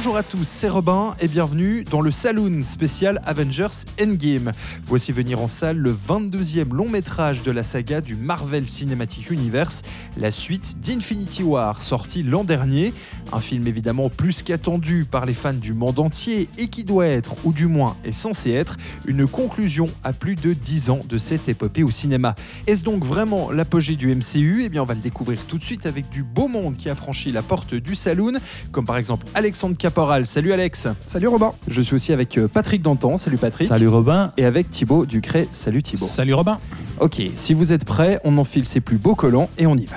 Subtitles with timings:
[0.00, 4.50] Bonjour à tous, c'est Robin et bienvenue dans le Saloon spécial Avengers Endgame.
[4.86, 9.82] Voici venir en salle le 22e long métrage de la saga du Marvel Cinematic Universe,
[10.16, 12.94] la suite d'Infinity War, sorti l'an dernier.
[13.30, 17.34] Un film évidemment plus qu'attendu par les fans du monde entier et qui doit être,
[17.44, 21.46] ou du moins est censé être, une conclusion à plus de 10 ans de cette
[21.50, 22.34] épopée au cinéma.
[22.66, 25.84] Est-ce donc vraiment l'apogée du MCU Eh bien on va le découvrir tout de suite
[25.84, 28.38] avec du beau monde qui a franchi la porte du Saloon,
[28.72, 30.24] comme par exemple Alexandre Caporal.
[30.24, 30.86] Salut Alex.
[31.02, 31.52] Salut Robin.
[31.66, 33.18] Je suis aussi avec euh, Patrick Dantan.
[33.18, 33.66] Salut Patrick.
[33.66, 34.32] Salut Robin.
[34.36, 35.48] Et avec Thibaut Ducret.
[35.50, 36.06] Salut Thibaut.
[36.06, 36.60] Salut Robin.
[37.00, 39.96] Ok, si vous êtes prêts, on enfile ses plus beaux collants et on y va.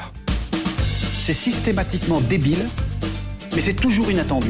[1.20, 2.66] C'est systématiquement débile,
[3.54, 4.50] mais c'est toujours inattendu.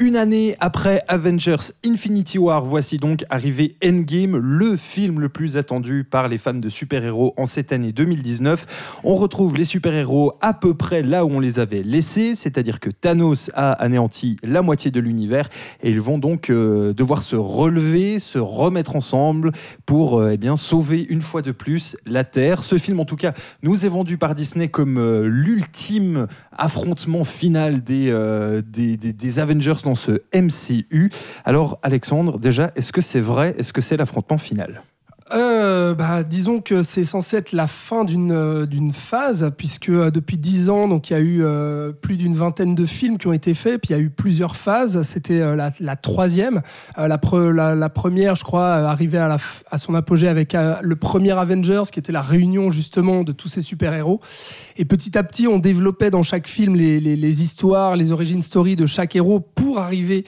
[0.00, 6.02] Une année après Avengers Infinity War, voici donc arrivé Endgame, le film le plus attendu
[6.02, 8.98] par les fans de super-héros en cette année 2019.
[9.04, 12.90] On retrouve les super-héros à peu près là où on les avait laissés, c'est-à-dire que
[12.90, 15.48] Thanos a anéanti la moitié de l'univers
[15.80, 19.52] et ils vont donc euh, devoir se relever, se remettre ensemble
[19.86, 22.64] pour euh, eh bien, sauver une fois de plus la Terre.
[22.64, 27.84] Ce film, en tout cas, nous est vendu par Disney comme euh, l'ultime affrontement final
[27.84, 28.12] des,
[28.64, 31.10] des, Avengers dans ce MCU.
[31.44, 33.54] Alors Alexandre, déjà, est-ce que c'est vrai?
[33.58, 34.82] Est-ce que c'est l'affrontement final?
[35.34, 40.10] Euh, bah, disons que c'est censé être la fin d'une euh, d'une phase, puisque euh,
[40.10, 43.26] depuis dix ans, donc il y a eu euh, plus d'une vingtaine de films qui
[43.26, 45.02] ont été faits, puis il y a eu plusieurs phases.
[45.02, 46.62] C'était la, troisième.
[46.96, 47.08] La,
[47.74, 49.38] la, première, je crois, arrivait à,
[49.78, 54.20] son apogée avec le premier Avengers, qui était la réunion justement de tous ces super-héros.
[54.76, 58.86] Et petit à petit, on développait dans chaque film les, histoires, les origines story de
[58.86, 60.24] chaque héros pour arriver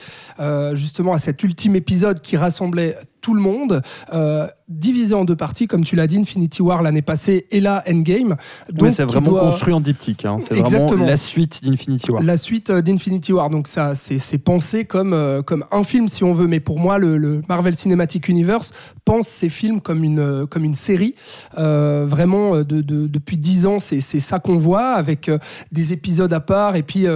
[0.73, 2.95] justement à cet ultime épisode qui rassemblait
[3.27, 3.81] tout le monde,
[4.13, 7.83] euh, divisé en deux parties, comme tu l'as dit, Infinity War l'année passée et là
[7.85, 8.37] Endgame.
[8.71, 9.41] Donc, c'est vraiment doit...
[9.41, 10.23] construit en diptyque.
[10.23, 10.37] Hein.
[10.39, 12.23] C'est vraiment la suite d'Infinity War.
[12.23, 13.49] La suite euh, d'Infinity War.
[13.49, 16.47] Donc ça, c'est pensé comme, euh, comme un film si on veut.
[16.47, 18.71] Mais pour moi, le, le, Marvel Cinematic Universe
[19.03, 21.15] pense ces films comme une, euh, comme une série.
[21.57, 25.29] Euh, vraiment, de, de, depuis dix ans, c'est ça qu'on voit avec
[25.73, 27.07] des épisodes à part et puis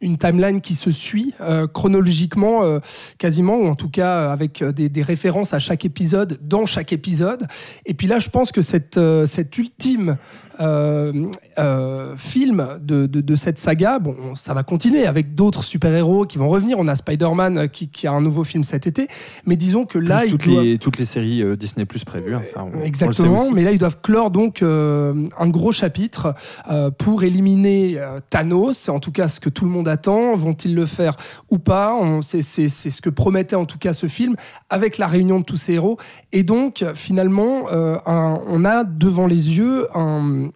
[0.00, 2.78] une timeline qui se suit euh, chronologiquement euh,
[3.18, 7.46] quasiment, ou en tout cas avec des, des, références à chaque épisode dans chaque épisode.
[7.86, 10.16] Et puis là, je pense que cette, euh, cette ultime
[10.60, 11.26] euh,
[11.58, 16.38] euh, film de, de, de, cette saga, bon, ça va continuer avec d'autres super-héros qui
[16.38, 16.78] vont revenir.
[16.78, 19.08] On a Spider-Man qui, qui, a un nouveau film cet été,
[19.46, 20.64] mais disons que là, Plus toutes, doivent...
[20.64, 23.46] les, toutes les séries euh, Disney Plus prévues, hein, ça, on, exactement.
[23.48, 26.34] On mais là, ils doivent clore donc euh, un gros chapitre
[26.70, 28.76] euh, pour éliminer Thanos.
[28.76, 30.34] C'est en tout cas ce que tout le monde attend.
[30.36, 31.16] Vont-ils le faire
[31.50, 31.96] ou pas?
[32.22, 34.34] C'est ce que promettait en tout cas ce film
[34.70, 35.98] avec la réunion de tous ces héros.
[36.32, 40.47] Et donc, finalement, un, on a devant les yeux un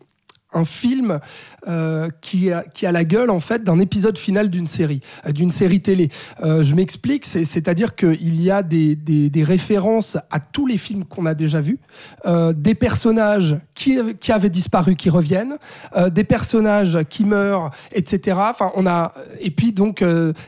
[0.54, 1.20] un film
[1.68, 5.32] euh, qui, a, qui a la gueule en fait d'un épisode final d'une série, euh,
[5.32, 6.10] d'une série télé.
[6.42, 11.04] Euh, je m'explique, c'est-à-dire qu'il y a des, des, des, références à tous les films
[11.04, 11.78] qu'on a déjà vus,
[12.26, 15.56] euh, des personnages qui, qui, avaient disparu qui reviennent,
[15.96, 18.38] euh, des personnages qui meurent, etc.
[18.40, 20.04] Enfin, on a et puis donc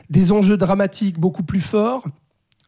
[0.09, 2.03] des enjeux dramatiques beaucoup plus forts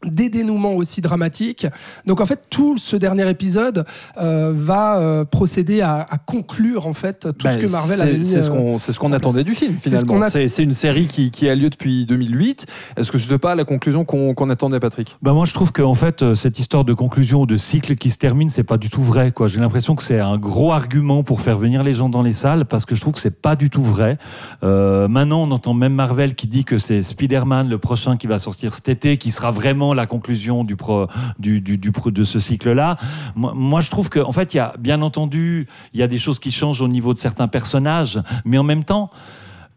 [0.06, 1.66] des dénouements aussi dramatiques.
[2.06, 3.86] Donc en fait, tout ce dernier épisode
[4.18, 8.26] euh, va euh, procéder à, à, conclure en fait tout ce que Marvel avait mis.
[8.26, 10.30] C'est ce qu'on ce qu'on attendait du film finalement.
[10.30, 10.64] C'est ce a...
[10.64, 12.68] une série qui, qui, a lieu depuis 2008.
[12.96, 15.18] Est-ce que c'était pas la conclusion qu'on qu attendait, Patrick?
[15.22, 18.10] Bah moi, je trouve qu'en fait, euh, cette histoire de conclusion ou de cycle qui
[18.10, 19.32] se termine, c'est pas du tout vrai.
[19.32, 22.34] Quoi, j'ai l'impression que c'est un gros argument pour faire venir les gens dans les
[22.34, 24.18] salles parce que je trouve que c'est pas du tout vrai.
[24.64, 28.40] Euh, maintenant, on entend même Marvel qui dit que c'est Spider-Man le prochain qui va
[28.40, 31.08] sortir cet été, qui sera vraiment la conclusion du, pro,
[31.40, 32.98] du, du, de ce cycle-là.
[33.36, 36.08] Moi, moi, je trouve qu'en en fait, il y a bien entendu, il y a
[36.08, 39.10] des choses qui changent au niveau de certains personnages, mais en même temps,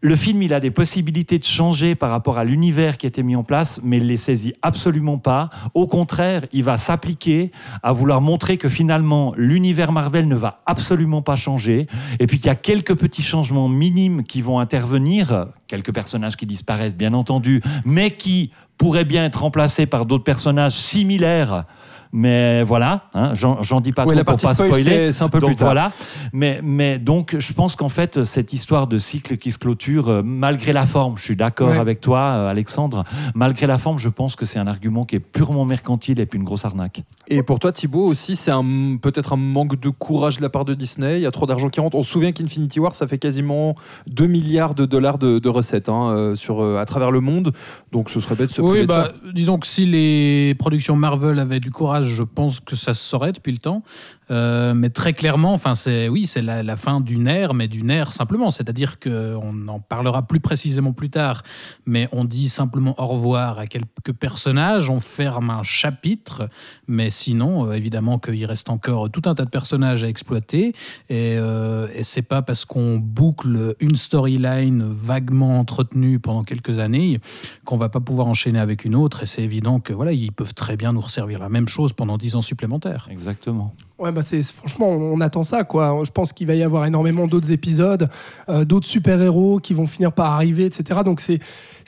[0.02, 3.36] le film, il a des possibilités de changer par rapport à l'univers qui été mis
[3.36, 5.50] en place, mais il les saisit absolument pas.
[5.74, 7.52] Au contraire, il va s'appliquer
[7.82, 11.86] à vouloir montrer que finalement, l'univers Marvel ne va absolument pas changer,
[12.18, 16.46] et puis qu'il y a quelques petits changements minimes qui vont intervenir, quelques personnages qui
[16.46, 21.66] disparaissent, bien entendu, mais qui pourraient bien être remplacés par d'autres personnages similaires
[22.12, 24.84] mais voilà, hein, j'en dis pas Ouais, trop la pour partie pas spoil, spoiler.
[24.84, 25.66] c'est- c'est un peu donc plus tard.
[25.68, 25.92] voilà,
[26.32, 30.22] mais mais donc je pense qu'en fait cette histoire de cycle qui se clôture, euh,
[30.24, 31.78] malgré la forme, je suis d'accord Ouais.
[31.78, 33.04] avec toi, euh, Alexandre,
[33.34, 36.38] malgré la forme, je pense que c'est un argument qui est purement mercantile et puis
[36.38, 37.02] une grosse arnaque.
[37.28, 40.64] Et pour toi, Thibaut, aussi, c'est un, peut-être un manque de courage de la part
[40.64, 41.18] de Disney.
[41.18, 41.96] Il y a trop d'argent qui rentre.
[41.96, 43.74] On se souvient qu'Infinity War, ça fait quasiment
[44.08, 47.52] 2 milliards de dollars de, de recettes hein, euh, sur, à travers le monde.
[47.92, 51.38] Donc ce serait bête de se Oui, de bah, disons que si les productions Marvel
[51.38, 53.82] avaient du courage, je pense que ça se saurait depuis le temps.
[54.30, 58.12] Euh, mais très clairement, enfin, c'est oui, c'est la, fin d'une ère, mais d'une ère
[58.12, 58.50] simplement.
[58.50, 61.42] C'est-à-dire qu'on en parlera plus précisément plus tard,
[61.84, 66.48] mais on dit simplement au revoir à quelques personnages, on ferme un chapitre,
[66.86, 70.74] mais sinon, euh, évidemment, qu'il reste encore tout un tas de personnages à exploiter.
[71.08, 77.20] Et, euh, et c'est pas parce qu'on boucle une storyline vaguement entretenue pendant quelques années
[77.64, 79.24] qu'on va pas pouvoir enchaîner avec une autre.
[79.24, 82.18] Et c'est évident que voilà, ils peuvent très bien nous resservir la même chose pendant
[82.18, 83.08] 10 ans supplémentaires.
[83.10, 83.74] Exactement.
[83.98, 86.02] Ouais, bah c'est franchement, on attend ça, quoi.
[86.04, 88.08] Je pense qu'il va y avoir énormément d'autres épisodes,
[88.48, 91.00] euh, d'autres super-héros qui vont finir par arriver, etc.
[91.04, 91.38] Donc c'est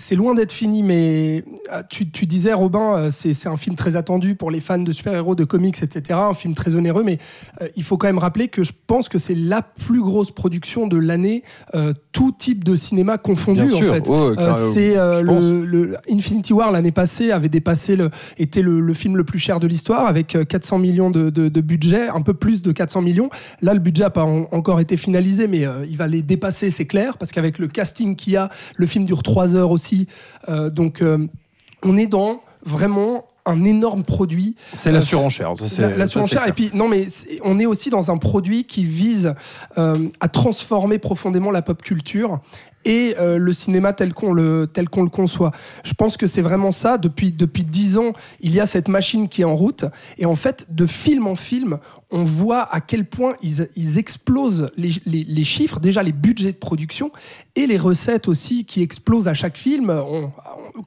[0.02, 3.94] c'est loin d'être fini, mais euh, tu, tu disais, Robin, euh, c'est un film très
[3.94, 6.18] attendu pour les fans de super-héros, de comics, etc.
[6.20, 7.18] Un film très onéreux, mais
[7.60, 10.88] euh, il faut quand même rappeler que je pense que c'est la plus grosse production
[10.88, 11.44] de l'année,
[11.74, 14.08] euh, tout type de cinéma confondu, Bien en sûr, fait.
[14.10, 19.16] Euh, c'est le, le Infinity War l'année passée avait dépassé le était le, le film
[19.16, 22.34] le plus cher de l'histoire avec euh, 400 millions de, de- de budget, un peu
[22.34, 23.28] plus de 400 millions.
[23.62, 26.86] Là, le budget n'a pas en- encore été finalisé, mais il va les dépasser, c'est
[26.86, 29.91] clair, parce qu'avec le casting qu'il y a, le film dure 3 heures aussi.
[30.48, 31.26] Euh, donc, euh,
[31.82, 35.52] on est dans vraiment un énorme produit C'est la Euh, surenchère.
[35.78, 36.46] la, la surenchère.
[36.46, 37.08] Et puis, non, mais
[37.42, 39.34] on est aussi dans un produit qui vise
[39.78, 42.38] euh, à transformer profondément la pop culture
[42.84, 45.50] et euh, le cinéma tel qu'on le, tel qu'on le conçoit.
[45.82, 46.98] Je pense que c'est vraiment ça.
[46.98, 49.84] Depuis, depuis dix ans, il y a cette machine qui est en route.
[50.18, 51.78] Et en fait, de film en film,
[52.12, 56.52] on voit à quel point ils, ils explosent les, les- les chiffres, déjà les budgets
[56.52, 57.10] de production
[57.56, 59.92] et les recettes aussi qui explosent à chaque film.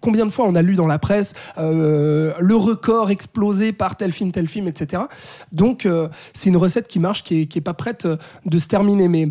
[0.01, 4.11] Combien de fois on a lu dans la presse euh, le record explosé par tel
[4.11, 5.03] film, tel film, etc.
[5.51, 8.57] Donc euh, c'est une recette qui marche, qui est, qui est pas prête euh, de
[8.57, 9.07] se terminer.
[9.07, 9.29] Mais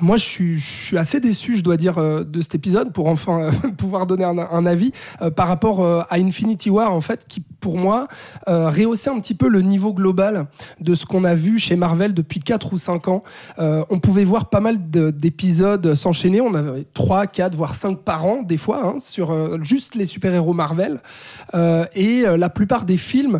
[0.00, 3.50] moi, je suis, assez déçu, je dois dire, euh, de cet épisode pour enfin euh,
[3.76, 8.08] pouvoir donner un, avis euh, par rapport à Infinity War, en fait, qui pour moi
[8.46, 10.46] rehaussait un petit peu le niveau global
[10.80, 13.22] de ce qu'on a vu chez Marvel depuis 4 ou 5 ans.
[13.58, 18.24] On pouvait voir pas mal de- d'épisodes s'enchaîner, on avait 3, 4, voire 5 par
[18.24, 21.00] an, des fois, hein, sur juste les super-héros Marvel.
[21.94, 23.38] Et la plupart des films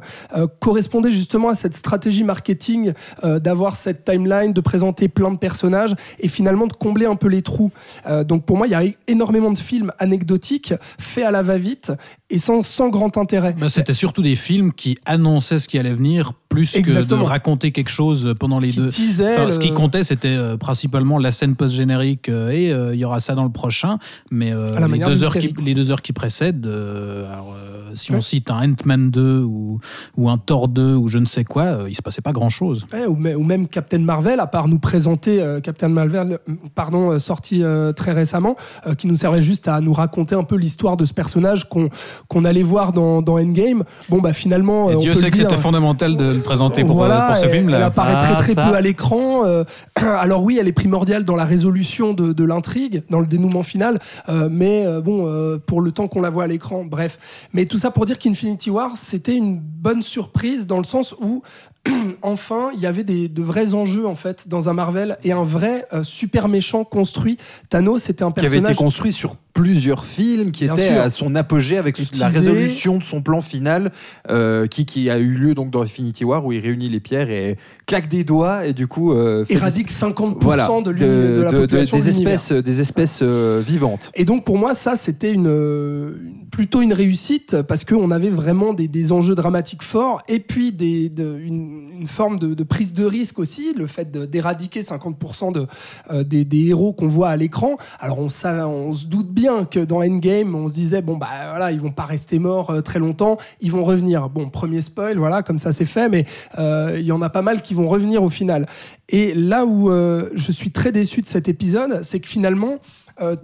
[0.61, 6.29] correspondaient justement à cette stratégie marketing d'avoir cette timeline, de présenter plein de personnages et
[6.43, 7.71] de combler un peu les trous.
[8.07, 11.93] Euh, donc pour moi, il y a énormément de films anecdotiques faits à la va-vite
[12.31, 13.55] et sans, sans grand intérêt.
[13.69, 17.21] C'était surtout des films qui annonçaient ce qui allait venir plus Exactement.
[17.21, 18.89] que de raconter quelque chose pendant les Qui deux.
[18.89, 23.05] Enfin, ce qui comptait, c'était euh, principalement la scène post-générique euh, et euh, il y
[23.05, 23.99] aura ça dans le prochain.
[24.31, 27.57] Mais euh, les, deux heures qui, série, les deux heures qui précèdent, alors,
[27.95, 28.19] si Ouais.
[28.19, 29.79] on cite un Ant-Man 2 ou,
[30.17, 32.87] ou un Thor 2 ou je ne sais quoi, il se passait pas grand-chose.
[32.93, 37.19] Ouais, ou, ou même Captain Marvel, à part nous présenter Captain Marvel, euh, pardon, euh,
[37.19, 38.57] sorti euh, très récemment,
[38.87, 41.89] euh, qui nous servait juste à nous raconter un peu l'histoire de ce personnage qu'on
[42.29, 43.85] qu'on allait voir dans, dans Endgame.
[44.09, 46.85] Bon, bah finalement, Et on Dieu peut sait le que c'était fondamental de le présenter
[46.85, 47.77] pour, Voilà, pour ce elle- film-là.
[47.79, 48.67] Elle apparaît très Ah, très ça.
[48.69, 49.45] peu à l'écran.
[49.45, 49.65] euh,
[49.97, 53.99] alors oui, elle est primordiale dans la résolution de, de l'intrigue, dans le dénouement final,
[54.29, 57.19] euh, mais euh, bon, euh, pour le temps qu'on la voit à l'écran, bref.
[57.53, 61.43] Mais tout ça pour dire qu'Infinity War, c'était une bonne surprise dans le sens où
[62.23, 65.45] enfin, il y avait des, de vrais enjeux en fait dans un Marvel et un
[65.45, 67.39] vrai euh, super méchant construit.
[67.69, 71.01] Thanos, c'était un qui avait personnage été construit sur plusieurs films, qui Bien sûr.
[71.01, 73.91] à son apogée avec la résolution de son plan final,
[74.31, 77.31] euh, qui, qui a eu lieu donc dans Infinity War, où il réunit les pierres
[77.31, 77.57] et
[77.87, 80.93] claque des doigts et du coup euh, éradique 50% des- voilà, de,
[81.37, 84.11] de la population des de espèces, des espèces euh, vivantes.
[84.15, 86.15] Et donc pour moi, ça, c'était une, euh,
[86.51, 91.09] plutôt une réussite parce qu'on avait vraiment des, des enjeux dramatiques forts et puis des,
[91.11, 95.67] de- une, une forme de, prise de risque aussi, le fait d'éradiquer 50% de,
[96.11, 97.77] euh, des, des héros qu'on voit à l'écran.
[98.01, 101.29] Alors on, savait, on se doute bien que dans Endgame, on se disait, bon, bah
[101.51, 104.29] voilà, ils vont pas rester morts euh, très longtemps, ils vont revenir.
[104.29, 106.25] Bon, premier spoil, voilà, comme ça c'est fait, mais
[106.59, 108.67] euh, il y en a pas mal qui vont revenir au final.
[109.09, 112.79] Et là où euh, je suis très déçu de cet épisode, c'est que finalement,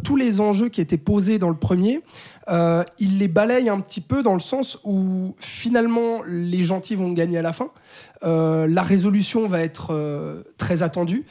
[0.03, 2.01] tous les enjeux qui étaient posés dans le premier,
[2.49, 7.13] euh, il les balaye un petit peu dans le sens où finalement les gentils vont
[7.13, 7.69] gagner à la fin.
[8.23, 11.27] La résolution va être très attendue.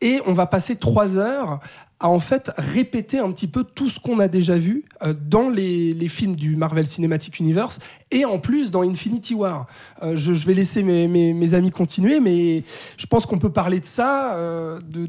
[0.00, 1.58] et on va passer trois heures
[2.02, 5.48] à en fait répéter un petit peu tout ce qu'on a déjà vu euh, dans
[5.48, 7.78] les, les films du Marvel Cinematic Universe
[8.10, 9.66] et en plus dans Infinity War.
[10.02, 12.64] Euh, je, vais laisser mes, mes- amis continuer, mais
[12.96, 15.06] je pense qu'on peut parler de ça, euh, de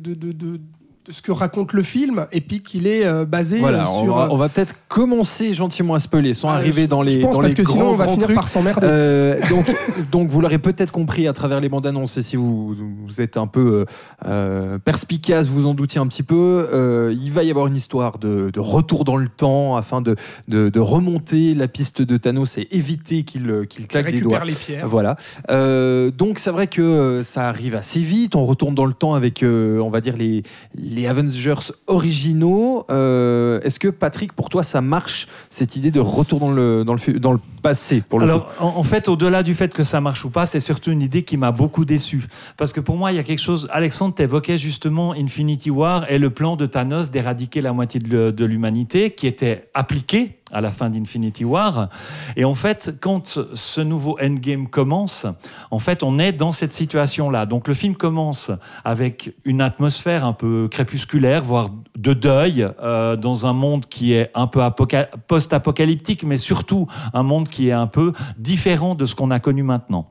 [1.09, 4.15] ce que raconte le film, et puis qu'il est euh, basé Voilà, euh, on sur...
[4.15, 7.19] va, on va peut-être commencer gentiment à spoiler, sans Ah, arriver je- dans les je
[7.19, 8.35] pense dans parce les que sinon on va finir trucs.
[8.35, 8.87] par s'emmerder.
[8.89, 9.65] Euh, donc,
[10.11, 13.35] donc vous l'aurez peut-être compris à travers les bandes annonces et si vous, vous êtes
[13.37, 13.85] un peu euh,
[14.27, 18.17] euh, perspicace, vous en doutiez un petit peu, euh, il va y avoir une histoire
[18.19, 20.15] de, de retour dans le temps afin de,
[20.47, 24.21] de, de remonter la piste de Thanos et éviter qu'il euh, qu'il qui claque des
[24.21, 24.43] doigts.
[24.45, 24.87] les pierres.
[24.87, 25.15] Voilà.
[25.49, 28.35] Euh, donc c'est vrai que euh, ça arrive assez vite.
[28.35, 30.43] On retourne dans le temps avec, euh, on va dire, les,
[30.75, 32.85] les Avengers originaux.
[32.89, 36.93] Euh, Est-ce que Patrick, pour toi, ça marche cette idée de retour dans le, dans
[37.33, 40.91] le, passé Alors, en, fait, au-delà du fait que ça marche ou pas, c'est surtout
[40.91, 42.27] une idée qui m'a beaucoup déçu.
[42.57, 43.67] Parce que pour moi, il y a quelque chose.
[43.71, 49.11] Alexandre t'évoquait justement Infinity War et le plan de Thanos d'éradiquer la moitié de l'humanité
[49.11, 51.89] qui était appliqué à la fin d'Infinity War.
[52.37, 55.25] Et en fait, quand ce nouveau Endgame commence,
[55.71, 57.45] en fait, on est dans cette situation-là.
[57.45, 58.51] Donc le film commence
[58.85, 64.31] avec une atmosphère un peu crépusculaire, voire de deuil, euh, dans un monde qui est
[64.35, 69.15] un peu apoca- post-apocalyptique, mais surtout un monde qui est un peu différent de ce
[69.15, 70.07] qu'on a connu maintenant,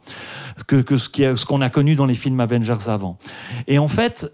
[0.66, 3.18] que, ce qu'on a connu dans les films Avengers avant.
[3.66, 4.32] Et en fait,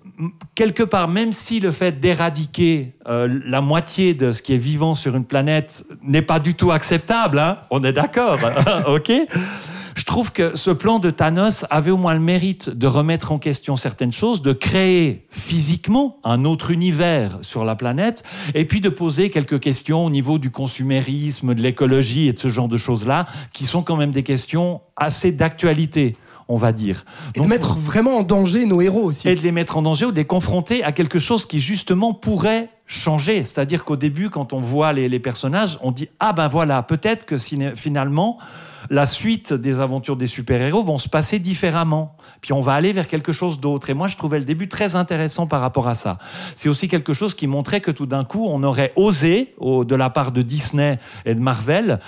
[0.55, 4.95] quelque part, même si le fait d'éradiquer euh, la moitié de ce qui est vivant
[4.95, 8.39] sur une planète n'est pas du tout acceptable, hein, on est d'accord,
[8.89, 9.13] ok?
[9.99, 13.39] Je trouve que ce plan de Thanos avait au moins le mérite de remettre en
[13.41, 18.23] question certaines choses, de créer physiquement un autre univers sur la planète,
[18.55, 22.47] et puis de poser quelques questions au niveau du consumérisme, de l'écologie et de ce
[22.47, 26.15] genre de choses-là, qui sont quand même des questions assez d'actualité,
[26.49, 27.05] on va dire.
[27.35, 29.29] Et de mettre vraiment en danger nos héros aussi.
[29.29, 32.15] et de les mettre en danger ou de les confronter à quelque chose qui justement
[32.15, 33.45] pourrait changer.
[33.45, 37.27] C'est-à-dire qu'au début, quand on voit les, les personnages, on dit ah ben voilà, peut-être
[37.27, 37.37] que
[37.77, 38.39] finalement
[38.91, 42.17] la suite des aventures des super-héros vont se passer différemment.
[42.41, 43.91] Puis on va aller vers quelque chose d'autre.
[43.91, 46.17] Et moi, je trouvais le début très intéressant par rapport à ça.
[46.55, 49.95] C'est aussi quelque chose qui montrait que tout d'un coup, on aurait osé, au- de
[49.97, 51.99] la part de Disney et de Marvel,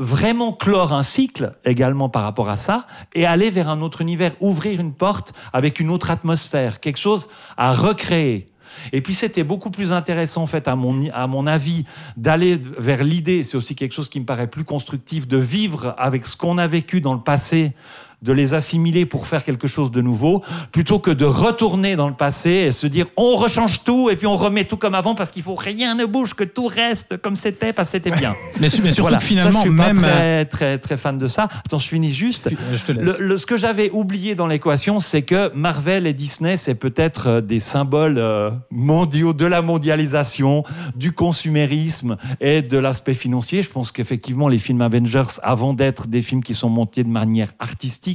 [0.00, 4.32] vraiment clore un cycle également par rapport à ça et aller vers un autre univers,
[4.40, 7.28] ouvrir une porte avec une autre atmosphère, quelque chose
[7.58, 8.46] à recréer.
[8.92, 11.84] Et puis c'était beaucoup plus intéressant en fait à mon, à mon avis
[12.16, 16.26] d'aller vers l'idée, c'est aussi quelque chose qui me paraît plus constructif, de vivre avec
[16.26, 17.74] ce qu'on a vécu dans le passé
[18.22, 22.14] de les assimiler pour faire quelque chose de nouveau, plutôt que de retourner dans le
[22.14, 25.30] passé et se dire on rechange tout et puis on remet tout comme avant parce
[25.30, 28.34] qu'il faut rien ne bouge, que tout reste comme c'était parce que c'était bien.
[28.60, 29.18] Mais, su- mais surtout Voilà.
[29.18, 30.00] que finalement, Ça, je suis même.
[30.00, 31.48] pas euh, très, très, très fan de ça.
[31.64, 32.50] Attends, je finis juste.
[32.74, 33.18] Je te laisse.
[33.18, 37.40] le- ce que j'avais oublié dans l'équation, c'est que Marvel et Disney, c'est peut-être euh,
[37.40, 40.62] des symboles euh, mondiaux de la mondialisation,
[40.94, 43.62] du consumérisme et de l'aspect financier.
[43.62, 47.52] Je pense qu'effectivement, les films Avengers, avant d'être des films qui sont montés de manière
[47.58, 48.09] artistique,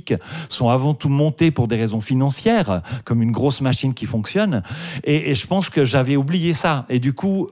[0.50, 4.64] sont avant tout montés pour des raisons financières, comme une grosse machine qui fonctionne.
[5.04, 6.86] Et, je pense que j'avais oublié ça.
[6.90, 7.50] Et du coup,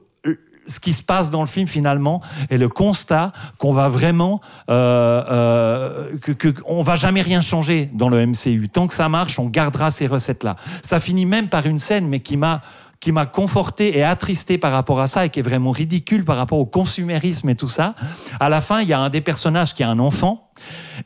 [0.66, 5.22] ce qui se passe dans le film finalement est le constat qu'on va vraiment euh,
[5.30, 9.90] euh, que, va jamais rien changer dans le MCU tant que ça marche on gardera
[9.90, 12.62] ces recettes là ça finit même par une scène mais qui m'a
[13.04, 16.38] qui m'a conforté et attristé par rapport à ça et qui est vraiment ridicule par
[16.38, 17.94] rapport au consumérisme et tout ça.
[18.40, 20.48] À la fin, il y a un des personnages qui a un enfant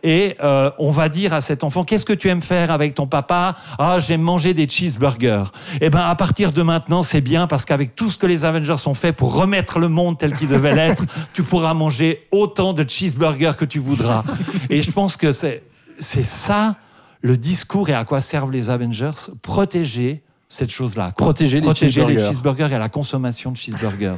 [0.05, 3.09] et euh, on va dire à cet enfant qu'est-ce que tu aimes faire avec ton
[3.09, 3.57] papa?
[3.81, 5.51] Ah, j'aime manger des cheeseburgers.
[5.81, 8.87] Et ben à partir de maintenant, c'est bien parce qu'avec tout ce que les Avengers
[8.87, 11.03] ont fait pour remettre le monde tel qu'il devait l'être,
[11.33, 14.23] tu pourras manger autant de cheeseburgers que tu voudras.
[14.71, 15.65] Et je pense que c'est
[15.99, 16.77] ça
[17.23, 21.13] le discours et à quoi servent les Avengers protéger cette chose-là.
[21.17, 22.73] Protéger les cheeseburgers.
[22.73, 24.17] et la consommation de cheeseburgers.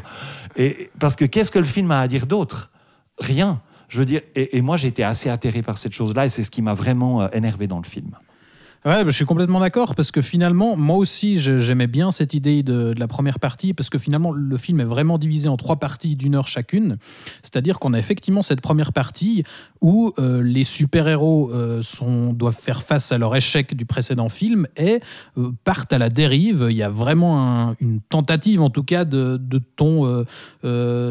[0.57, 2.71] et parce que qu'est-ce que le film a à dire d'autre?
[3.19, 3.61] Rien.
[3.89, 6.51] Je veux dire, et, et moi été assez atterré par cette chose-là et c'est ce
[6.51, 8.17] qui m'a vraiment euh, énervé dans le film.
[8.87, 12.63] Ouais, bah, je suis complètement d'accord parce que finalement, moi aussi, j'aimais bien cette idée
[12.63, 15.77] de, de la première partie parce que finalement, le film est vraiment divisé en trois
[15.77, 16.97] parties d'une heure chacune.
[17.43, 19.45] C'est-à-dire qu'on a effectivement cette première partie
[19.83, 24.67] où euh, les super-héros euh, sont- doivent faire face à leur échec du précédent film
[24.79, 25.01] et
[25.37, 26.69] euh, partent à la dérive.
[26.71, 30.25] Il y a vraiment un- une tentative, en tout cas, de, de ton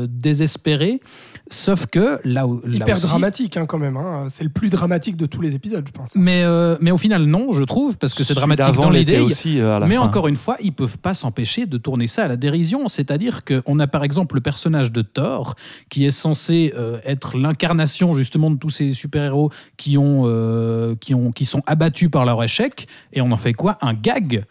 [0.07, 1.01] désespéré.
[1.49, 2.61] Sauf que là où.
[2.65, 3.97] là Hyper aussi- dramatique hein, quand même.
[3.97, 4.25] hein.
[4.29, 6.15] C'est le plus dramatique de tous les épisodes, je pense.
[6.15, 6.43] mais,
[6.81, 9.19] mais au final, non, je trouve, parce que c'est dramatique dans l'idée.
[9.59, 10.01] euh, Mais fin.
[10.01, 12.87] encore une fois, ils peuvent pas s'empêcher de tourner ça à la dérision.
[12.87, 15.55] C'est-à-dire qu'on a par exemple le personnage de Thor,
[15.89, 21.13] qui est censé euh, être l'incarnation justement de tous ces super-héros qui, ont, euh, qui,
[21.13, 22.87] ont, qui sont abattus par leur échec.
[23.13, 23.77] Et on en fait quoi?
[23.81, 24.45] Un gag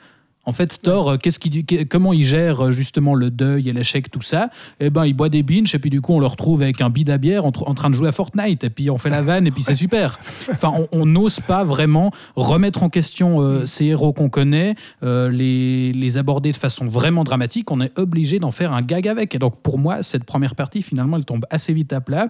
[0.48, 4.10] En fait, Thor, euh, qu'est-ce qu'il, comment il gère euh, justement le deuil et l'échec,
[4.10, 4.48] tout ça?
[4.80, 6.88] Eh ben, il boit des binges et puis du coup, on le retrouve avec un
[6.88, 9.10] bid à bière en, tr- en train de jouer à Fortnite et puis on fait
[9.10, 10.18] la vanne et puis c'est super.
[10.50, 15.28] Enfin, on- on n'ose pas vraiment remettre en question euh, ces héros qu'on connaît, euh,
[15.30, 17.70] les, les aborder de façon vraiment dramatique.
[17.70, 19.34] On est obligé d'en faire un gag avec.
[19.34, 22.28] Et donc, pour moi, cette première partie, finalement, elle tombe assez vite à plat.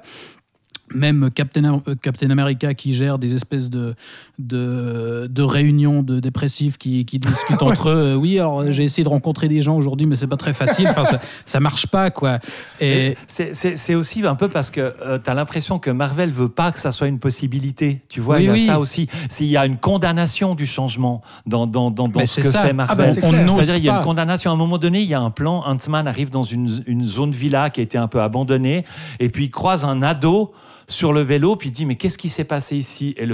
[0.95, 3.95] Même Captain, euh, Captain America qui gère des espèces de,
[4.39, 8.13] de, de réunions de dépressifs qui, qui discutent entre eux.
[8.13, 10.53] Euh, Oui, alors euh, j'ai essayé de rencontrer des gens aujourd'hui, mais c'est pas très
[10.53, 10.87] facile.
[10.89, 12.39] Enfin, ça, ça marche pas, quoi.
[12.81, 16.49] Et C'est- C'est c'est aussi un peu parce que tu as l'impression que Marvel veut
[16.49, 18.03] pas que ça soit une possibilité.
[18.09, 18.67] Tu vois, Oui, il y a oui.
[18.67, 19.09] ça aussi.
[19.29, 22.63] S'il y a une condamnation du changement dans, dans, dans, dans ce que ça.
[22.63, 23.19] fait Ah bah, Marvel.
[23.23, 24.51] on n'ose C'est-à-dire, il y a une condamnation.
[24.51, 25.63] À un moment donné, il y a un plan.
[25.67, 28.85] Ant-Man arrive dans une, une zone villa qui a été un peu abandonnée.
[29.21, 30.53] Et puis, il croise un ado
[30.89, 31.57] sur le vélo.
[31.57, 33.15] Puis, il dit Mais qu'est-ce qui s'est passé ici?
[33.17, 33.27] Et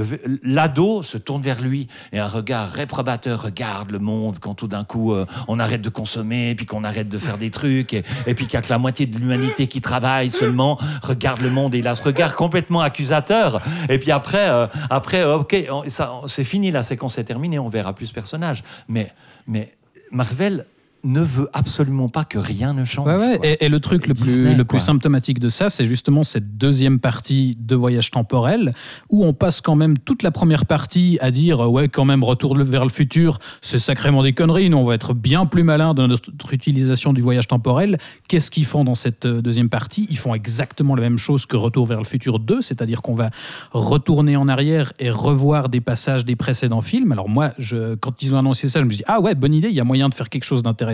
[0.42, 1.88] l'ado se tourne vers lui.
[2.12, 5.88] Et un regard réprobateur regarde le monde quand tout d'un coup, euh, on arrête de
[5.88, 6.54] consommer.
[6.54, 7.94] Puis qu'on arrête de faire des trucs.
[7.94, 8.02] Et,
[8.34, 10.78] puis qu'il y a que la moitié de l'humanité qui travaille seulement.
[11.02, 11.74] Regarde le monde.
[11.74, 13.60] Et il a ce regard complètement accusateur.
[13.88, 16.70] Et puis après, euh, après OK, on- ça, c'est fini.
[16.70, 17.58] La séquence est terminée.
[17.58, 18.62] On verra plus ce personnage.
[18.88, 19.12] Mais,
[19.46, 19.72] mais
[20.10, 20.66] Marvel
[21.04, 23.06] ne veut absolument pas que rien ne change.
[23.06, 23.38] Ouais, ouais.
[23.38, 23.48] quoi.
[23.48, 27.56] Et, et le truc le plus, le symptomatique de ça, c'est justement cette deuxième partie
[27.58, 28.72] de voyage temporel,
[29.10, 32.24] où on passe quand même toute la première partie à dire euh, ouais quand même
[32.24, 34.70] retour vers le futur, c'est sacrément des conneries.
[34.70, 37.98] Nous on va être bien plus malin dans notre utilisation du voyage temporel.
[38.28, 40.06] Qu'est-ce qu'ils font dans cette euh, deuxième partie?
[40.10, 43.30] Ils font exactement la même chose que Retour vers le futur 2, c'est-à-dire qu'on va
[43.72, 47.10] retourner en arrière et revoir des passages des précédents films.
[47.12, 49.68] Alors moi, je, quand ils ont annoncé ça, je me dis ah ouais bonne idée,
[49.68, 50.93] il y a moyen de faire quelque chose d'intéressant.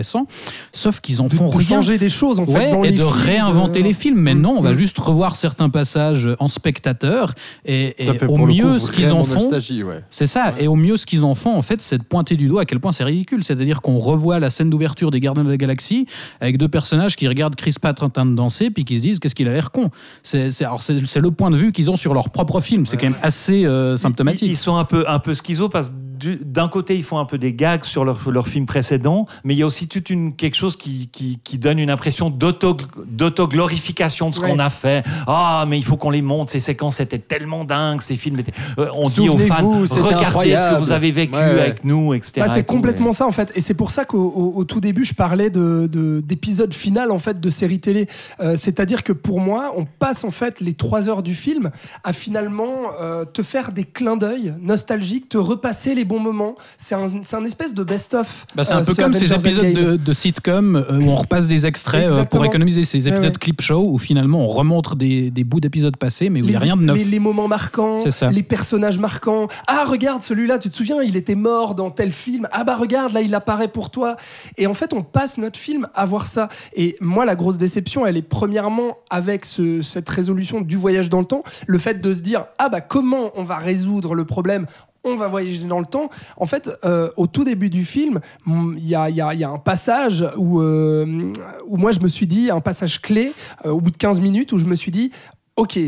[0.73, 1.67] Sauf qu'ils en de, font de rien.
[1.67, 4.19] changer des choses en fait Ouais, dans et les de films, réinventer de- les films.
[4.19, 4.77] Mais non, on va Mm.
[4.77, 7.33] juste revoir certains passages en spectateur
[7.65, 7.95] et,
[8.27, 9.49] au mieux coup ce qu'ils en font.
[9.51, 10.03] ouais.
[10.09, 10.53] C'est ça.
[10.59, 12.65] Et au mieux, ce qu'ils en font, en fait, c'est de pointer du doigt à
[12.65, 13.43] quel point c'est ridicule.
[13.43, 16.05] C'est-à-dire qu'on revoit la scène d'ouverture des Gardiens de la Galaxie
[16.39, 19.19] avec deux personnages qui regardent Chris Pratt en train de danser puis qui se disent
[19.19, 19.89] qu'est-ce qu'il a l'air con?
[20.23, 22.85] C'est le point de vue qu'ils ont sur leur propre film.
[22.85, 24.43] C'est quand même assez euh, symptomatique.
[24.43, 25.95] Ils, ils sont un peu, un peu schizo parce que
[26.29, 29.57] d'un côté, ils font un peu des gags sur leur, leur film précédent, mais il
[29.57, 34.29] y a aussi toute une, quelque chose qui, qui, qui donne une impression d'auto- d'auto-glorification
[34.29, 34.49] de ce Ouais.
[34.51, 35.03] qu'on a fait.
[35.27, 38.53] Ah, mais il faut qu'on les montre, ces séquences étaient tellement dingues, ces films étaient.
[38.77, 40.79] Euh, on dit aux fans, regardez ce que incroyable.
[40.83, 41.59] vous avez vécu Ouais, ouais.
[41.61, 42.33] avec nous, etc.
[42.45, 45.05] Bah, c'est complètement ça en fait, et c'est pour ça qu'au au- au tout début
[45.05, 48.07] je parlais de de- d'épisode final en fait de série télé.
[48.39, 51.71] Euh, C'est-à-dire que pour moi, on passe en fait les trois heures du film
[52.03, 52.69] à finalement
[53.01, 56.55] euh, te faire des clins d'œil nostalgiques, te repasser les bons moments.
[56.77, 58.45] C'est un, espèce de best-of.
[58.55, 61.15] Bah, c'est un euh, peu ce comme ces épisodes de, de sitcom euh, où on
[61.15, 63.33] repasse des extraits euh, pour économiser ces épisodes Ouais, ouais.
[63.39, 66.55] clip show où finalement on remontre des, des bouts d'épisodes passés mais où il n'y
[66.55, 66.97] a rien de neuf.
[66.97, 67.99] les- les moments marquants,
[68.31, 69.47] les personnages marquants.
[69.67, 72.47] Ah, regarde celui-là, tu te souviens, il était mort dans tel film.
[72.51, 74.17] Ah, bah regarde, là, il apparaît pour toi.
[74.57, 76.49] Et en fait, on passe notre film à voir ça.
[76.75, 81.19] Et moi, la grosse déception, elle est premièrement avec ce- cette résolution du voyage dans
[81.19, 84.65] le temps, le fait de se dire, ah, bah comment on va résoudre le problème
[85.03, 86.09] on va voyager dans le temps.
[86.37, 90.61] En fait, euh, au tout début du film, mm, il y a, un passage où,
[90.61, 91.23] euh,
[91.65, 93.33] où moi je me suis dit, un passage clé,
[93.65, 95.11] euh, au bout de 15 minutes, où je me suis dit,
[95.55, 95.79] ok,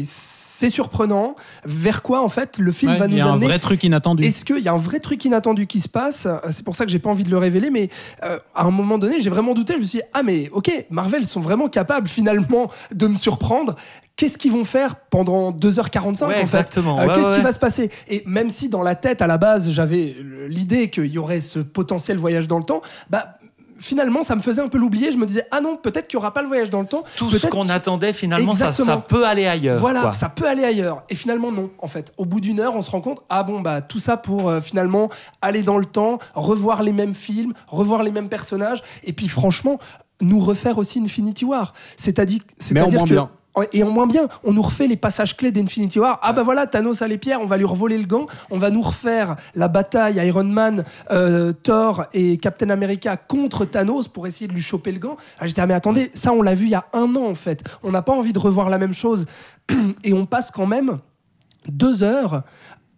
[0.67, 3.33] c'est surprenant, vers quoi en fait le film Ouais, va il nous y a un
[3.33, 4.23] amener vrai truc inattendu.
[4.23, 6.27] est-ce qu'il y a un vrai truc inattendu qui se passe?
[6.51, 7.89] C'est pour ça que j'ai pas envie de le révéler, mais
[8.23, 9.73] euh, à un moment donné, j'ai vraiment douté.
[9.73, 13.75] Je me suis dit, ah mais ok, Marvel sont vraiment capables finalement de me surprendre.
[14.15, 16.41] Qu'est-ce qu'ils vont faire pendant 2h45 Ouais, en fait?
[16.41, 16.99] exactement.
[16.99, 17.89] Euh, Ouais, Qu'est-ce ouais, qui va se passer?
[18.07, 20.15] Et même si dans la tête, à la base, j'avais
[20.47, 23.37] l'idée qu'il y aurait ce potentiel voyage dans le temps, bah
[23.83, 25.11] finalement, ça me faisait un peu l'oublier.
[25.11, 27.03] Je me disais, ah non, peut-être qu'il n'y aura pas le voyage dans le temps.
[27.17, 29.79] Tout ce qu'on attendait, finalement, ça, peut aller ailleurs.
[29.79, 30.13] voilà, quoi.
[30.13, 31.03] ça peut aller ailleurs.
[31.09, 32.13] Et finalement, non, en fait.
[32.17, 34.61] Au bout d'une heure, on se rend compte, ah bon, bah, tout ça pour euh,
[34.61, 35.09] finalement
[35.41, 39.77] aller dans le temps, revoir les mêmes films, revoir les mêmes personnages, et puis franchement,
[40.21, 41.73] nous refaire aussi Infinity War.
[41.97, 43.19] C'est-à-dire que.
[43.71, 46.19] Et en moins bien, on nous refait les passages clés d'Infinity War.
[46.23, 48.71] Ah bah voilà, Thanos a les pierres, on va lui revoler le gant, on va
[48.71, 54.47] nous refaire la bataille Iron Man, euh, Thor et Captain America contre Thanos pour essayer
[54.47, 55.17] de lui choper le gant.
[55.39, 57.35] Ah, J'étais ah mais attendez, ça on l'a vu il y a un an en
[57.35, 57.63] fait.
[57.83, 59.27] On n'a pas envie de revoir la même chose
[60.03, 60.99] et on passe quand même
[61.67, 62.43] deux heures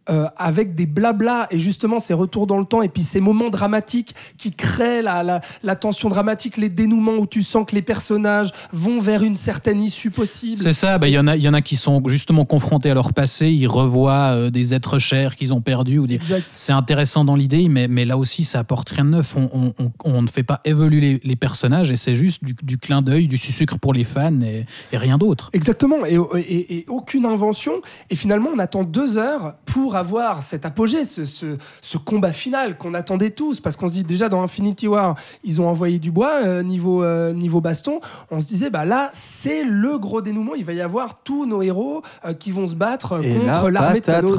[0.10, 3.50] euh, avec des blablas et justement ces retours dans le temps et puis ces moments
[3.50, 7.82] dramatiques qui créent la, la, la tension dramatique, les dénouements où tu sens que les
[7.82, 10.62] personnages vont vers une certaine issue possible.
[10.62, 12.94] C'est ça, bah, il y, en a- y en a qui sont justement confrontés à
[12.94, 16.00] leur passé, ils revoient euh, des êtres chers qu'ils ont perdus.
[16.08, 16.20] Des...
[16.50, 19.36] C'est intéressant dans l'idée, mais, mais là aussi, ça apporte rien de neuf.
[19.36, 22.54] On, on- on- on ne fait pas évoluer les, les personnages et c'est juste du,
[22.62, 25.50] du clin d'œil, du sucre pour les fans et, et rien d'autre.
[25.54, 27.74] Exactement, et, et- et aucune invention.
[28.10, 32.34] Et finalement, on attend deux heures pour pour avoir cet apogée, ce, ce, ce combat
[32.34, 36.00] final qu'on attendait tous, parce qu'on se dit déjà dans Infinity War, ils ont envoyé
[36.00, 40.22] du bois euh, niveau, euh, niveau baston, on se disait, bah là, c'est le gros
[40.22, 43.70] dénouement, il va y avoir tous nos héros euh, qui vont se battre Et contre
[43.70, 44.34] l'armée de Thanos.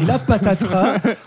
[0.00, 0.94] Et là, patatras,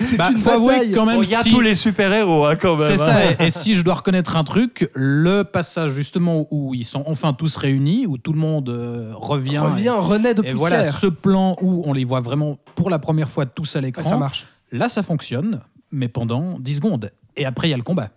[0.00, 0.92] c'est Bah, une bataille.
[0.92, 2.96] quand même, Bon, Il y a si- tous les super-héros hein, quand même.
[2.96, 3.06] C'est hein.
[3.36, 3.44] ça.
[3.44, 7.34] Et, et si je dois reconnaître un truc, le passage justement où ils sont enfin
[7.34, 9.58] tous réunis, où tout le monde euh, revient.
[9.58, 10.56] revient, renaît de et poussière.
[10.56, 14.02] voilà ce plan où on les voit vraiment pour la première fois tous à l'écran.
[14.04, 14.46] ça marche.
[14.70, 15.60] Là, ça fonctionne,
[15.90, 17.10] mais pendant 10 secondes.
[17.36, 18.10] Et après, il y a le combat.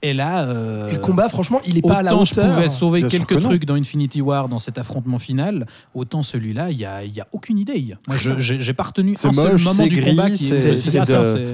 [0.00, 0.42] Et là.
[0.44, 2.54] euh, Et le combat, franchement, il est pas à la Autant je hauteur.
[2.54, 3.40] pouvais sauver Bien quelques que non.
[3.48, 7.20] trucs dans Infinity War dans cet affrontement final, autant celui-là, il n'y a, il y
[7.20, 7.96] a aucune idée.
[8.06, 10.32] Moi, je- j'ai pas retenu C'est un seul moche, moment c'est du gris, combat c'est-
[10.34, 10.74] est.
[10.74, 11.04] C'est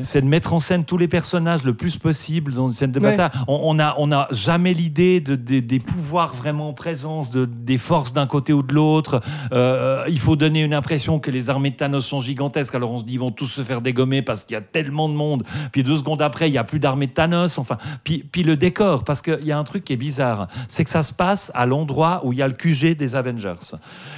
[0.02, 3.00] c'est- de, mettre en scène tous les personnages le plus possible dans une scène de
[3.00, 3.16] Ouais.
[3.16, 3.30] bataille.
[3.48, 7.46] On on n'a on a jamais l'idée de, de- des pouvoirs vraiment en présence, de,
[7.46, 9.22] des forces d'un côté ou de l'autre.
[9.52, 12.74] Euh, il faut donner une impression que les armées de Thanos sont gigantesques.
[12.74, 15.09] Alors on se dit ils vont tous se faire dégommer parce qu'il y a tellement
[15.09, 15.44] de monde.
[15.72, 17.57] Puis deux secondes après, il n'y a plus d'armée de Thanos.
[17.59, 20.83] Enfin, puis, puis le décor, parce qu'il y a un truc qui est bizarre, c'est
[20.83, 23.77] que ça se passe à l'endroit où il y a le QG des Avengers.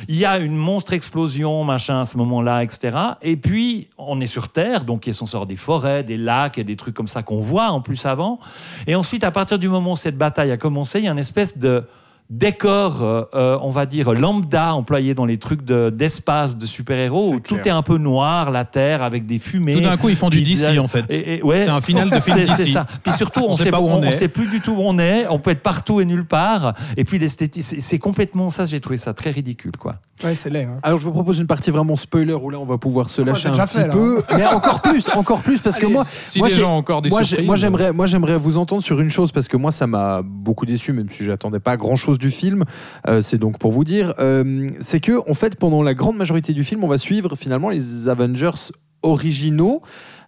[0.08, 2.96] Il y a une monstre explosion, machin, à ce moment-là, etc.
[3.20, 6.64] Et puis, on est sur Terre, donc il sont sort des forêts, des lacs et
[6.64, 8.40] des trucs comme ça qu'on voit en plus avant.
[8.86, 11.18] Et ensuite, à partir du moment où cette bataille a commencé, il y a une
[11.18, 11.84] espèce de
[12.30, 17.34] décor, euh, euh, on va dire, lambda employé dans les trucs de- d'espace de, super-héros,
[17.34, 17.42] où clair.
[17.62, 19.74] tout est un peu noir, la Terre, avec des fumées.
[19.74, 21.04] Tout d'un coup, ils font du DC euh, en fait.
[21.08, 21.64] et- et- ouais.
[21.64, 22.68] C'est un final de film DC.
[22.72, 22.86] ça.
[23.02, 24.10] Puis surtout, on, On sait sait pas où on est.
[24.12, 25.26] sait plus du tout où on est.
[25.28, 26.74] On peut être partout et nulle part.
[26.96, 28.64] Et puis l'esthétique, c'est complètement ça.
[28.64, 29.96] J'ai trouvé ça très ridicule, quoi.
[30.24, 30.64] Ouais, c'est laid.
[30.64, 30.78] hein.
[30.82, 33.32] Alors je vous propose une partie vraiment spoiler où là on va pouvoir se Moi,
[33.32, 33.92] lâcher j'ai un petit fait, là.
[33.92, 37.02] peu, mais encore plus, encore plus parce que moi, Si moi, les gens ont encore
[37.02, 37.46] des moi, j'ai- surprises.
[37.46, 40.64] moi, j'aimerais, moi j'aimerais vous entendre sur une chose parce que moi ça m'a beaucoup
[40.64, 42.64] déçu même si j'attendais pas grand du film.
[43.08, 46.52] Euh, c'est donc pour vous dire, euh, c'est que en fait pendant la grande majorité
[46.52, 49.82] du film on va suivre finalement les Avengers originaux.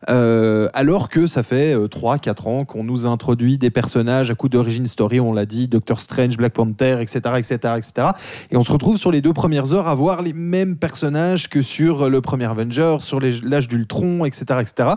[0.08, 4.87] Euh, alors que ça fait 3-4 ans qu'on nous introduit des personnages à coup d'origine
[4.87, 8.08] story, on l'a dit, Doctor Strange, Black Panther, etc., etc., etc.
[8.50, 11.62] Et on se retrouve sur les deux premières heures à voir les mêmes personnages que
[11.62, 14.90] sur le premier Avenger, sur l'âge d'Ultron, etc., etc.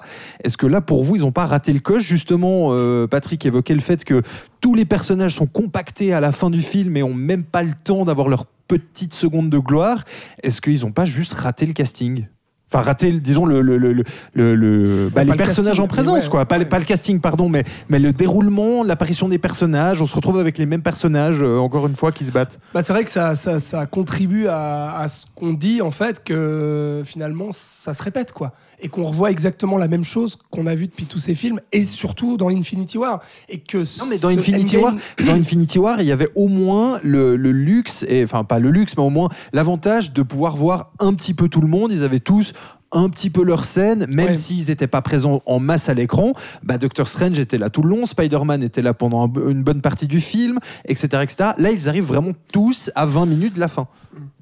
[0.43, 2.03] Est-ce que là, pour vous, ils n'ont pas raté le coche?
[2.03, 4.21] Justement, euh, Patrick évoquait le fait que
[4.59, 7.73] tous les personnages sont compactés à la fin du film et ont même pas le
[7.83, 10.03] temps d'avoir leur petite seconde de gloire.
[10.43, 12.25] Est-ce qu'ils n'ont pas juste raté le casting?
[12.73, 13.91] Enfin, raté, le- disons, le, le, le,
[14.33, 16.45] le- bah, les le personnages casting, en présence, ouais, quoi.
[16.45, 16.63] Pas, ouais.
[16.65, 20.01] pas le casting, pardon, mais, mais le déroulement, l'apparition des personnages.
[20.01, 22.59] On se retrouve avec les mêmes personnages, euh, encore une fois, qui se battent.
[22.73, 26.23] Bah, c'est vrai que ça, ça, ça contribue à, à ce qu'on dit, en fait,
[26.23, 28.53] que finalement, ça se répète, quoi.
[28.83, 31.85] Et qu'on revoit exactement la même chose qu'on a vu depuis tous ces films, et
[31.85, 33.21] surtout dans Infinity War.
[33.47, 36.47] Et que Non, mais dans Infinity Endgame- War, dans Infinity War, il y avait au
[36.47, 40.55] moins le, le luxe, et enfin pas le luxe, mais au moins l'avantage de pouvoir
[40.55, 41.91] voir un petit peu tout le monde.
[41.91, 42.53] Ils avaient tous
[42.93, 44.35] un petit peu leur scène, même Ouais.
[44.35, 46.33] s'ils n'étaient pas présents en masse à l'écran.
[46.63, 49.79] Bah, Doctor Strange était là tout le long, Spider-Man était là pendant un- une bonne
[49.81, 51.51] partie du film, etc., etc.
[51.57, 53.87] Là, ils arrivent vraiment tous à 20 minutes de la fin.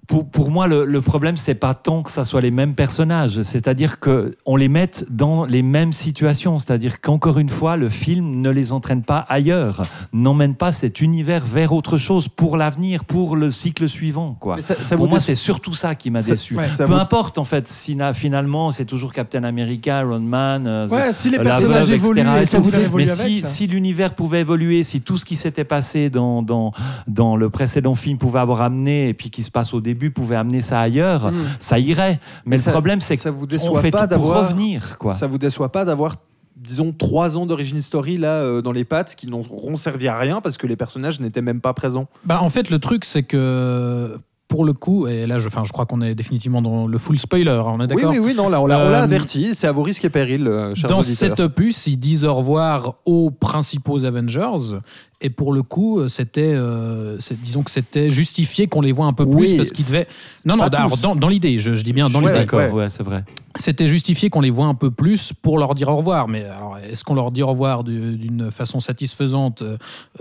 [0.09, 3.43] Pour, pour moi, le, le problème, c'est pas tant que ça soit les mêmes personnages,
[3.43, 8.41] c'est-à-dire que on les mette dans les mêmes situations, c'est-à-dire qu'encore une fois, le film
[8.41, 13.35] ne les entraîne pas ailleurs, n'emmène pas cet univers vers autre chose pour l'avenir, pour
[13.35, 14.55] le cycle suivant, quoi.
[14.55, 16.55] Mais ça, ça Pour vous moi, c'est surtout ça qui m'a déçu.
[16.57, 20.65] ouais, Peu vous- importe, en fait, si na- finalement, c'est toujours Captain America, Iron Man,
[20.65, 22.31] euh, Ouais, si les personnages évoluent, etc.
[22.35, 25.65] et Mais ça vous Mais si, si l'univers pouvait évoluer, si tout ce qui s'était
[25.65, 26.71] passé dans, dans,
[27.07, 30.35] dans le précédent film pouvait avoir amené, et puis qui se passe au début pouvait
[30.37, 31.35] amener ça ailleurs, Mm.
[31.59, 32.19] ça irait.
[32.45, 34.47] Mais, Mais le ça- problème, c'est ça vous qu'on déçoit fait pas tout pour d'avoir-
[34.49, 34.97] revenir.
[34.97, 35.13] Quoi.
[35.13, 36.15] Ça vous déçoit pas d'avoir
[36.55, 40.41] disons trois ans d'origine story là euh, dans les pattes qui n'auront servi à rien
[40.41, 42.07] parce que les personnages n'étaient même pas présents?
[42.25, 44.17] Bah, en fait, le truc, c'est que
[44.49, 47.17] pour le coup, et là, je, enfin, je crois qu'on est définitivement dans le full
[47.19, 49.67] spoiler, hein, on est Oui, d'accord oui, oui, non, là on l'a Euh, averti, c'est
[49.67, 51.03] à vos risques et périls, euh, Dans auditeurs.
[51.29, 54.79] cet opus, ils disent au revoir aux principaux Avengers.
[55.21, 59.25] Et pour le coup, c'était, euh, disons que c'était justifié qu'on les voit un peu
[59.25, 60.07] plus Oui, parce qu'ils devaient.
[60.45, 62.39] Non, non, alors, dans, dans l'idée, je, je dis bien dans Ouais, l'idée.
[62.45, 62.69] D'accord, ouais.
[62.83, 63.25] ouais, c'est vrai.
[63.55, 66.27] C'était justifié qu'on les voit un peu plus pour leur dire au revoir.
[66.29, 69.63] Mais alors, est-ce qu'on leur dit au revoir du- d'une façon satisfaisante?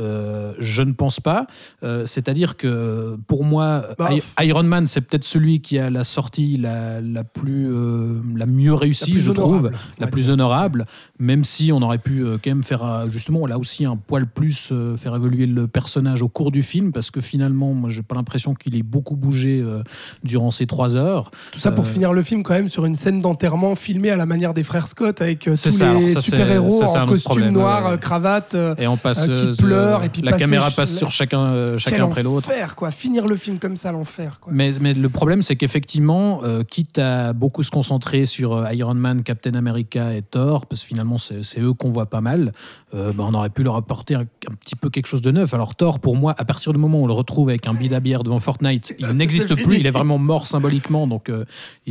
[0.00, 1.46] Euh, Je ne pense pas.
[1.84, 6.56] Euh, C'est-à-dire que pour moi, Bah, Iron Man, c'est peut-être celui qui a la sortie
[6.56, 10.86] la, la plus, euh, la mieux réussie, La plus je trouve, honorable, la plus honorable.
[11.20, 14.26] Même si on aurait pu euh, quand même faire euh, justement là aussi un poil
[14.26, 18.02] plus euh, faire évoluer le personnage au cours du film, parce que finalement, moi, j'ai
[18.02, 19.82] pas l'impression qu'il ait beaucoup bougé euh,
[20.22, 21.30] durant ces trois heures.
[21.52, 24.16] Tout ça pour Euh, finir le film quand même sur une scène d'enterrement filmée à
[24.16, 27.98] la manière des frères Scott avec euh, tous ça, les super-héros en costume noir, ouais.
[27.98, 28.54] cravate.
[28.78, 29.26] Et on passe.
[29.26, 32.48] qui pleure, et puis la caméra passe sur chacun, chacun après l'autre.
[32.48, 32.90] enfer, quoi.
[32.90, 34.52] Finir le film comme ça, l'enfer, quoi.
[34.52, 39.54] Mais, mais le problème, c'est qu'effectivement, quitte à beaucoup se concentrer sur Iron Man, Captain
[39.54, 42.52] America et Thor, parce que finalement, c'est c'est eux qu'on voit pas mal,
[42.94, 45.52] euh, bah, on aurait pu leur apporter un, un petit peu quelque chose de neuf.
[45.54, 47.92] Alors, Thor, pour moi, à partir du moment où on le retrouve avec un bide
[47.94, 49.76] à bière devant Fortnite, il c'est- n'existe plus, fini.
[49.80, 51.44] il est vraiment mort symboliquement, donc euh,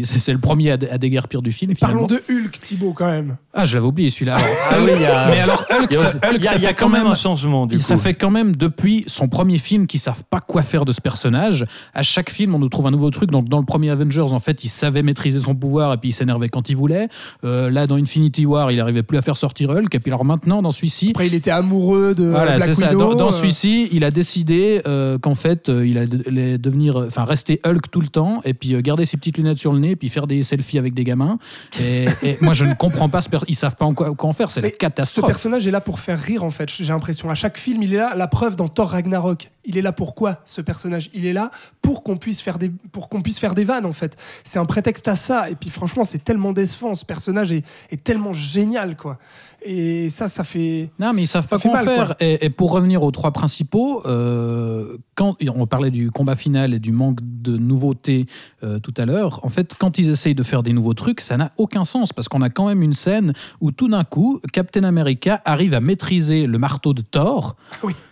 [0.04, 1.74] c'est le premier à, à déguerpir du film.
[1.80, 3.38] Parlons de Hulk, Thibaut, quand même.
[3.54, 4.36] Ah, je l'avais oublié celui-là.
[4.36, 6.44] Alors, Ah oui, il y a- Mais alors, Hulk, il y a, ça, Hulk, il
[6.44, 7.66] y a- ça il y a fait quand même un changement.
[7.66, 8.02] Du Il- ça coup.
[8.02, 11.66] fait quand même depuis son premier film qu'ils savent pas quoi faire de ce personnage.
[11.94, 13.32] À chaque film, on nous trouve un nouveau truc.
[13.32, 16.14] Donc dans le premier Avengers, en fait, il savait maîtriser son pouvoir et puis il
[16.14, 17.08] s'énervait quand il voulait.
[17.44, 19.94] Euh, là, dans Infinity War, il arrivait plus à faire sortir Hulk.
[19.96, 21.10] Et puis alors maintenant, dans celui-ci.
[21.12, 22.94] Après, il était amoureux de Voilà, Black ça.
[22.94, 27.26] Dans, dans euh, celui-ci, il a décidé euh, qu'en fait, euh, il allait devenir, enfin,
[27.26, 29.92] rester Hulk tout le temps, et puis euh, garder ses petites lunettes sur le nez,
[29.92, 31.38] et puis faire des selfies avec des gamins.
[31.82, 33.22] Et, et moi, je ne comprends pas.
[33.22, 34.52] Ce per- ils savent pas en quoi, quoi en faire.
[34.52, 35.28] C'est la Mais Ce catastrophe.
[35.28, 36.70] personnage est là pour faire rire, en fait.
[36.70, 37.30] J'ai l'impression.
[37.30, 38.16] À chaque film, il est là.
[38.16, 39.52] La preuve dans Thor Ragnarok.
[39.68, 41.12] Il est là pour quoi, ce personnage?
[41.14, 41.52] Il est là
[41.84, 44.18] pour qu'on puisse faire des, pour qu'on puisse faire des vannes, en fait.
[44.44, 45.50] C'est un prétexte à ça.
[45.50, 46.96] Et puis, franchement, c'est tellement décevant.
[46.96, 49.20] Ce personnage est, est tellement génial, quoi.
[49.66, 50.92] Et ça, ça fait.
[51.00, 52.06] Non, mais ils savent Ça pas fait quoi faire.
[52.06, 52.16] quoi.
[52.20, 56.80] Et, et pour revenir aux trois principaux, euh, quand on parlait du combat final et
[56.80, 58.28] du manque de nouveautés
[58.64, 61.38] euh, tout à l'heure, en fait, quand ils essayent de faire des nouveaux trucs, ça
[61.38, 64.84] n'a aucun sens parce qu'on a quand même une scène où tout d'un coup, Captain
[64.84, 67.56] America arrive à maîtriser le marteau de Thor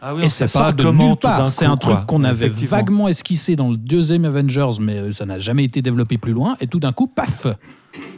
[0.02, 2.06] Ah oui, et on ça sait pas sort de comment nulle tout C'est un truc
[2.08, 6.18] qu'on avait vaguement esquissé dans le deuxième Avengers, mais euh, ça n'a jamais été développé
[6.18, 6.56] plus loin.
[6.62, 7.48] Et tout d'un coup, paf,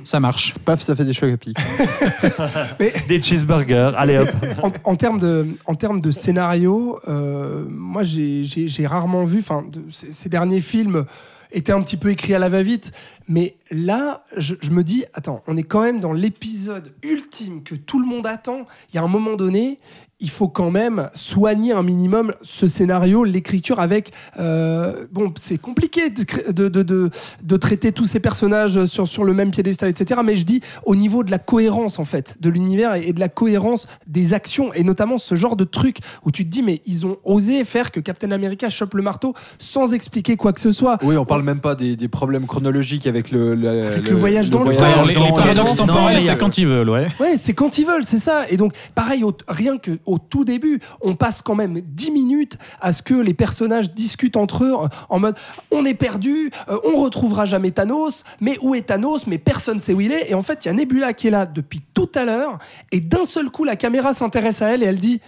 [0.04, 0.58] ça marche.
[0.60, 1.58] Paf, ça fait des chocs à pic.
[3.08, 4.30] Des cheeseburgers, allez hop.
[4.63, 8.44] en, en termes de, en termes de scénario, euh, moi j'ai-
[8.88, 11.06] rarement vu, enfin, de- ces, ces derniers films
[11.52, 12.92] étaient un petit peu écrits à la va-vite,
[13.30, 17.76] mais là, je, je me dis, attends, on est quand même dans l'épisode ultime que
[17.76, 18.66] tout le monde attend.
[18.92, 19.80] Il y a un moment donné,
[20.19, 24.12] il faut quand même soigner un minimum ce scénario, l'écriture avec.
[24.39, 27.10] euh, bon, c'est compliqué de, de, de,
[27.43, 30.21] de- traiter tous ces personnages sur, sur le même piédestal, etc.
[30.23, 33.19] Mais je dis au niveau de la cohérence, en fait, de l'univers et, et de
[33.19, 36.82] la cohérence des actions, et notamment ce genre de truc où tu te dis, mais
[36.88, 40.71] ils ont osé faire que Captain America chope le marteau sans expliquer quoi que ce
[40.71, 40.97] soit.
[41.03, 44.49] Oui, on parle même pas des, des problèmes chronologiques avec le, le, Avec le voyage
[44.49, 45.03] dans le temps.
[45.03, 47.08] Les, les paradoxes temporels, c'est quand ils veulent, ouais.
[47.19, 48.49] Ouais, c'est quand ils veulent, c'est ça.
[48.49, 52.91] Et donc, pareil, rien que au tout début, on passe quand même 10 minutes à
[52.91, 54.74] ce que les personnages discutent entre eux
[55.10, 55.36] en mode
[55.72, 59.93] on est perdu, euh, on retrouvera jamais Thanos, mais où est Thanos Mais personne sait
[59.93, 60.32] où il est.
[60.32, 62.60] Et en fait, il y a Nebula qui est là depuis tout à l'heure,
[62.91, 65.22] et d'un seul coup, la caméra s'intéresse à elle et elle dit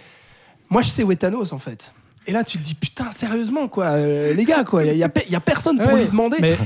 [0.70, 1.94] Moi, je sais où est Thanos en fait.
[2.26, 5.08] Et là, tu te dis, putain, sérieusement, quoi, euh, les gars, quoi, il n'y a,
[5.08, 6.36] pe- y a personne pour Ouais, lui demander.
[6.40, 6.56] mais-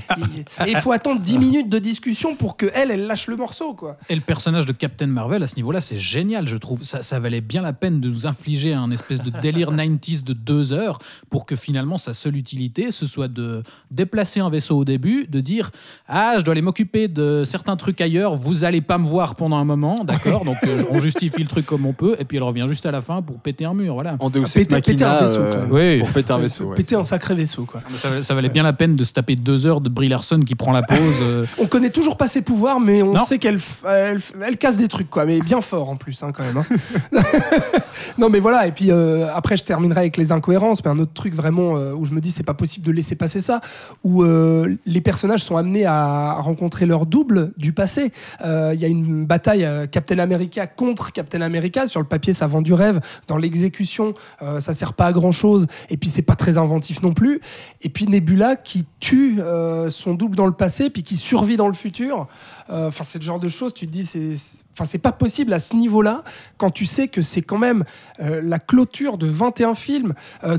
[0.66, 3.72] Et il faut attendre 10 minutes de discussion pour que elle, elle lâche le morceau,
[3.72, 3.96] quoi.
[4.08, 6.82] Et le personnage de Captain Marvel, à ce niveau-là, c'est génial, je trouve.
[6.82, 10.32] Ça, ça valait bien la peine de nous infliger un espèce de délire 90s de
[10.32, 10.98] deux heures
[11.30, 13.62] pour que finalement sa seule utilité, ce soit de
[13.92, 15.70] déplacer un vaisseau au début, de dire
[16.08, 19.56] Ah, je dois aller m'occuper de certains trucs ailleurs, vous allez pas me voir pendant
[19.56, 20.44] un moment, d'accord?
[20.44, 22.90] Donc euh, on justifie le truc comme on peut, et puis elle revient juste à
[22.90, 24.16] la fin pour péter un mur, voilà.
[24.18, 25.66] En Deus Ex Péter- péter un Machina, vaisseau, euh.
[25.70, 25.98] Oui.
[26.00, 26.64] pour péter un vaisseau.
[26.64, 26.76] ouais.
[26.76, 27.80] Péter un sacré vaisseau, quoi.
[27.96, 30.54] Ça, ça valait bien la peine de se taper deux heures de Brie Larson qui
[30.54, 30.98] prend la pause.
[31.22, 33.24] euh, On connaît toujours pas ses pouvoirs, mais on Non.
[33.24, 35.24] sait qu'elle elle, casse des trucs, quoi.
[35.24, 36.56] Mais bien fort en plus, hein, quand même.
[36.58, 37.22] hein.
[38.18, 38.66] non, mais voilà.
[38.66, 40.84] Et puis euh, après, je terminerai avec les incohérences.
[40.84, 43.14] Mais un autre truc vraiment euh, où je me dis c'est pas possible de laisser
[43.16, 43.60] passer ça,
[44.02, 48.12] où euh, les personnages sont amenés à rencontrer leur double du passé.
[48.44, 51.86] Euh, Il y a une bataille euh, Captain America contre Captain America.
[51.86, 53.00] Sur le papier, ça vend du rêve.
[53.28, 55.66] Dans l'exécution, euh, ça sert pas à grand chose.
[55.90, 57.40] Et puis c'est pas très inventif non plus.
[57.82, 61.68] Et puis Nebula qui tue euh, son double dans le passé, puis qui survit dans
[61.68, 62.26] le futur.
[62.70, 64.34] Euh, Enfin, c'est le genre de choses, tu te dis, c'est.
[64.72, 66.24] Enfin, c'est pas possible à ce niveau-là,
[66.56, 67.84] quand tu sais que c'est quand même
[68.20, 70.14] euh, la clôture de 21 films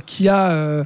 [0.05, 0.85] qui a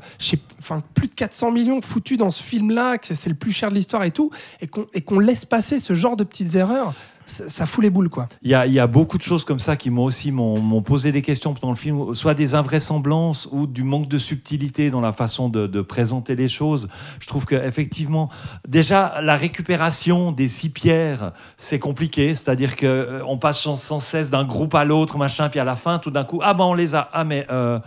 [0.60, 3.76] enfin, plus de 400 millions foutus dans ce film-là, que c'est le plus cher de
[3.76, 6.94] l'histoire et tout, et qu'on laisse passer ce genre de petites erreurs,
[7.30, 8.28] ça, fout les boules, quoi.
[8.42, 11.54] Il y, a, beaucoup de choses comme ça qui m'ont aussi m'ont posé des questions
[11.54, 15.82] pendant le film, soit des invraisemblances ou du manque de subtilité dans la façon de,
[15.82, 16.90] présenter les choses.
[17.20, 18.30] Je trouve que effectivement,
[18.68, 22.36] déjà la récupération des six pierres, c'est compliqué.
[22.36, 25.64] C'est-à-dire que euh, on passe sans, sans cesse d'un groupe à l'autre, machin, puis à
[25.64, 27.10] la fin, tout d'un coup, ah ben on les a.
[27.14, 27.80] Ah mais euh,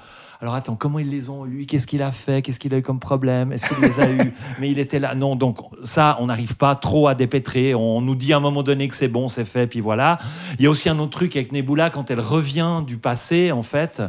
[0.43, 2.43] alors attends, comment ils les ont eu Qu'est-ce qu'il a fait?
[2.43, 3.53] Qu'est-ce qu'il a eu comme problème?
[3.53, 5.15] Est-ce qu'il les a eu Mais il était là.
[5.15, 7.77] Non, donc ça, on n'arrive pas trop à dépêtrer.
[7.77, 10.19] On nous dit à un moment donné que c'est bon, c'est fait, puis voilà.
[10.59, 13.63] Il y a aussi un autre truc avec Nebula, quand elle revient du passé, en
[13.63, 14.03] fait,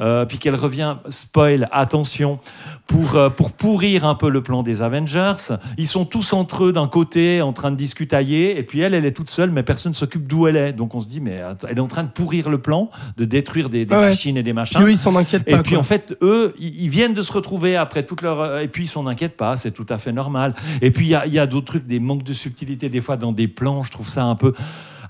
[0.00, 2.38] euh, puis qu'elle revient, spoil, attention,
[2.86, 5.34] pour, euh, pour pourrir un peu le plan des Avengers.
[5.78, 9.04] Ils sont tous entre eux d'un côté, en train de discutailler, et puis elle, elle
[9.04, 10.72] est toute seule, mais personne ne s'occupe d'où elle est.
[10.72, 13.68] Donc on se dit, mais elle est en train de pourrir le plan, de détruire
[13.68, 14.06] des, des Ouais, ouais.
[14.08, 14.78] machines et des machins.
[14.80, 15.62] Puis eux, ils s'en inquiètent Et pas.
[15.62, 15.80] puis quoi.
[15.80, 18.58] en fait, eux, ils ils viennent de se retrouver après toute leur.
[18.58, 20.54] Et puis ils s'en inquiètent pas, c'est tout à fait normal.
[20.80, 23.00] Et puis il y a, il y a d'autres trucs, des manques de subtilité des
[23.00, 24.52] fois dans des plans, je trouve ça un peu.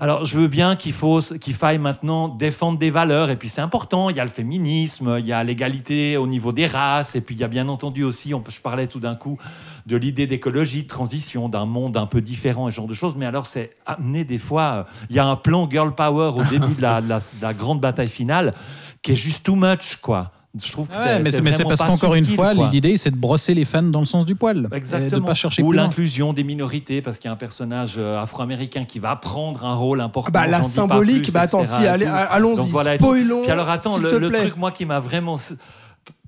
[0.03, 4.11] Alors je veux bien qu'il faille maintenant défendre des valeurs, et puis c'est important.
[4.11, 7.37] Il y a le féminisme, il y a l'égalité au niveau des races, et puis
[7.37, 9.39] il y a bien entendu aussi, on, je parlais tout d'un coup
[9.87, 13.15] de l'idée d'écologie, de transition, d'un monde un peu différent et ce genre de choses.
[13.15, 14.63] Mais alors c'est amené des fois.
[14.89, 17.41] euh, Il y a un plan girl power au début de la, de la- de
[17.43, 18.55] la grande bataille finale
[19.03, 20.33] qui est juste too much, quoi.
[20.61, 22.55] Je trouve que Ouais, c'est mais c'est mais c'est vraiment parce pas qu'encore une fois,
[22.55, 22.69] quoi.
[22.69, 24.69] l'idée c'est de brosser les fans dans le sens du poil.
[24.71, 25.21] Et Exactement.
[25.21, 28.85] de pas chercher Ou l'inclusion des minorités, parce qu'il y a un personnage euh, afro-américain
[28.85, 30.31] qui va prendre un rôle important.
[30.35, 33.43] Ah bah, la symbolique, plus, bah attends, si, allons-y, Donc voilà, spoilons.
[33.43, 34.41] Puis alors attends, s'il le, te le plaît.
[34.41, 35.37] truc moi qui m'a vraiment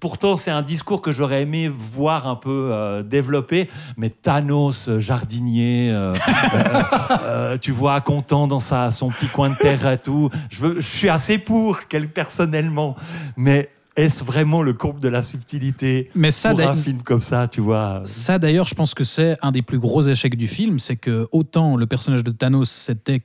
[0.01, 5.01] Pourtant, c'est un discours que j'aurais aimé voir un peu euh, développé, mais Thanos, euh,
[5.01, 6.13] jardinier, euh,
[6.55, 6.83] euh,
[7.25, 10.29] euh, tu vois, content dans sa, son petit coin de terre et tout.
[10.51, 12.97] Je, veux, je suis assez pour, quel, personnellement,
[13.37, 17.47] mais est-ce vraiment le comble de la subtilité Mais ça, pour un film comme ça,
[17.49, 20.79] tu vois Ça d'ailleurs, je pense que c'est un des plus gros échecs du film,
[20.79, 23.23] c'est que autant le personnage de Thanos, c'était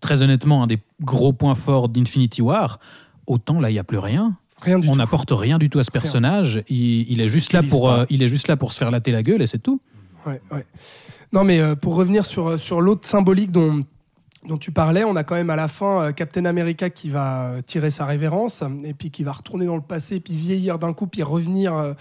[0.00, 2.80] très honnêtement un des gros points forts d'Infinity War,
[3.26, 4.36] autant là, il n'y a plus rien.
[4.60, 6.62] Rien du On n'apporte rien du tout à ce personnage.
[6.68, 9.10] Il, il est juste là pour, euh, il est juste là pour se faire latter
[9.10, 9.80] la gueule et c'est tout.
[10.26, 10.64] Ouais, ouais.
[11.32, 13.84] Non, mais euh, pour revenir sur, sur l'autre symbolique dont,
[14.48, 17.44] dont tu parlais, on a quand même à la fin euh, Captain America qui va
[17.50, 20.92] euh, tirer sa révérence et puis qui va retourner dans le passé, puis vieillir d'un
[20.92, 21.92] coup, puis revenir euh,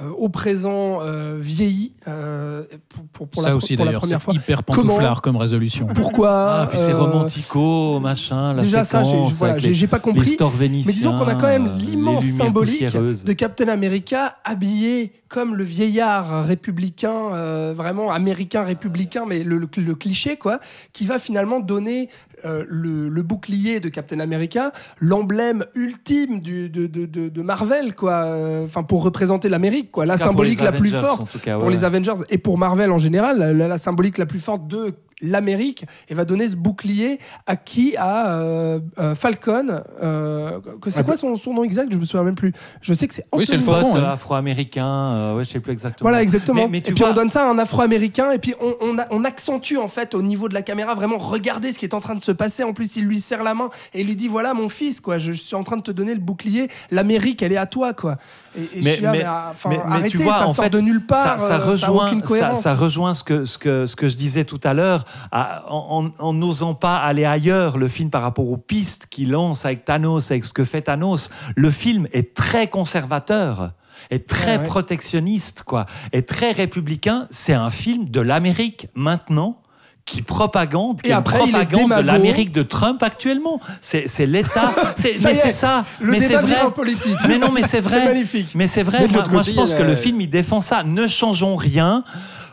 [0.00, 4.00] euh, au présent euh, vieilli euh, pour, pour, pour ça la, aussi pour la d'ailleurs,
[4.00, 4.34] première c'est fois.
[4.34, 5.86] hyper pantouflard comme résolution.
[5.94, 9.86] Pourquoi Ah, puis c'est euh, romantico, machin, la Déjà ça, j'ai voilà, j'ai les- j'ai
[9.86, 10.36] pas compris.
[10.60, 15.62] Mais disons qu'on a quand même euh, l'immense symbolique de Captain America habillé comme le
[15.62, 20.58] vieillard républicain, euh, vraiment américain républicain, mais le, le- le cliché, quoi,
[20.92, 22.08] qui va finalement donner
[22.44, 27.94] euh, le, le bouclier de Captain America, l'emblème ultime du, de, de- de- de Marvel,
[27.94, 31.20] quoi, euh, enfin pour représenter l'Amérique, quoi, la symbolique la plus forte
[31.58, 31.84] pour les.
[31.84, 36.14] Avengers et pour Marvel en général, la, la symbolique la plus forte de l'Amérique et
[36.14, 41.16] va donner ce bouclier à qui à euh, euh, Falcon euh, que- c'est Ah, quoi
[41.16, 41.92] son, son nom exact?
[41.92, 42.52] Je me souviens même plus.
[42.80, 44.10] Je sais que c'est Oui, c'est le Anthony- Pote hein.
[44.12, 46.08] afro-américain, euh, ouais, je sais plus exactement.
[46.10, 46.62] voilà exactement.
[46.62, 48.98] Mais, mais tu et puis on donne ça à un afro-américain et puis on, on,
[48.98, 51.94] a- on accentue en fait au niveau de la caméra vraiment regardez ce qui est
[51.94, 52.62] en train de se passer.
[52.64, 55.18] En plus il lui serre la main et il lui dit voilà mon fils quoi
[55.18, 56.68] je, suis en train de te donner le bouclier.
[56.90, 58.16] l'Amérique elle est à toi quoi.
[58.56, 60.44] Et, et je Mais- suis là, mais- mais, ah, mais- mais tu arrêtez vois, ça
[60.48, 63.86] en sort fait, de nulle part ça euh, rejoint, ça rejoint ce que, ce, que,
[63.86, 68.10] ce que je disais tout à l'heure, à- en n'osant pas aller ailleurs, le film
[68.10, 71.30] par rapport aux pistes qu'il lance avec Thanos, avec ce que fait Thanos.
[71.56, 73.72] Le film est très conservateur
[74.10, 74.66] est très Ouais, ouais.
[74.66, 77.26] protectionniste, quoi, est très républicain.
[77.28, 79.58] C'est un film de l'Amérique maintenant
[80.06, 83.60] qui propagande, qui Et après, est propagande de l'Amérique de Trump actuellement.
[83.82, 84.72] C'est l'État.
[84.96, 85.84] Mais c'est ça.
[86.00, 86.70] le mais c'est vrai.
[86.74, 88.04] politique Mais non, mais c'est vrai.
[88.06, 90.30] magnifique Mais c'est vrai, Mais moi, l'autre moi, côté, je pense que le film, il
[90.30, 90.82] défend ça.
[90.82, 92.02] Ne changeons rien.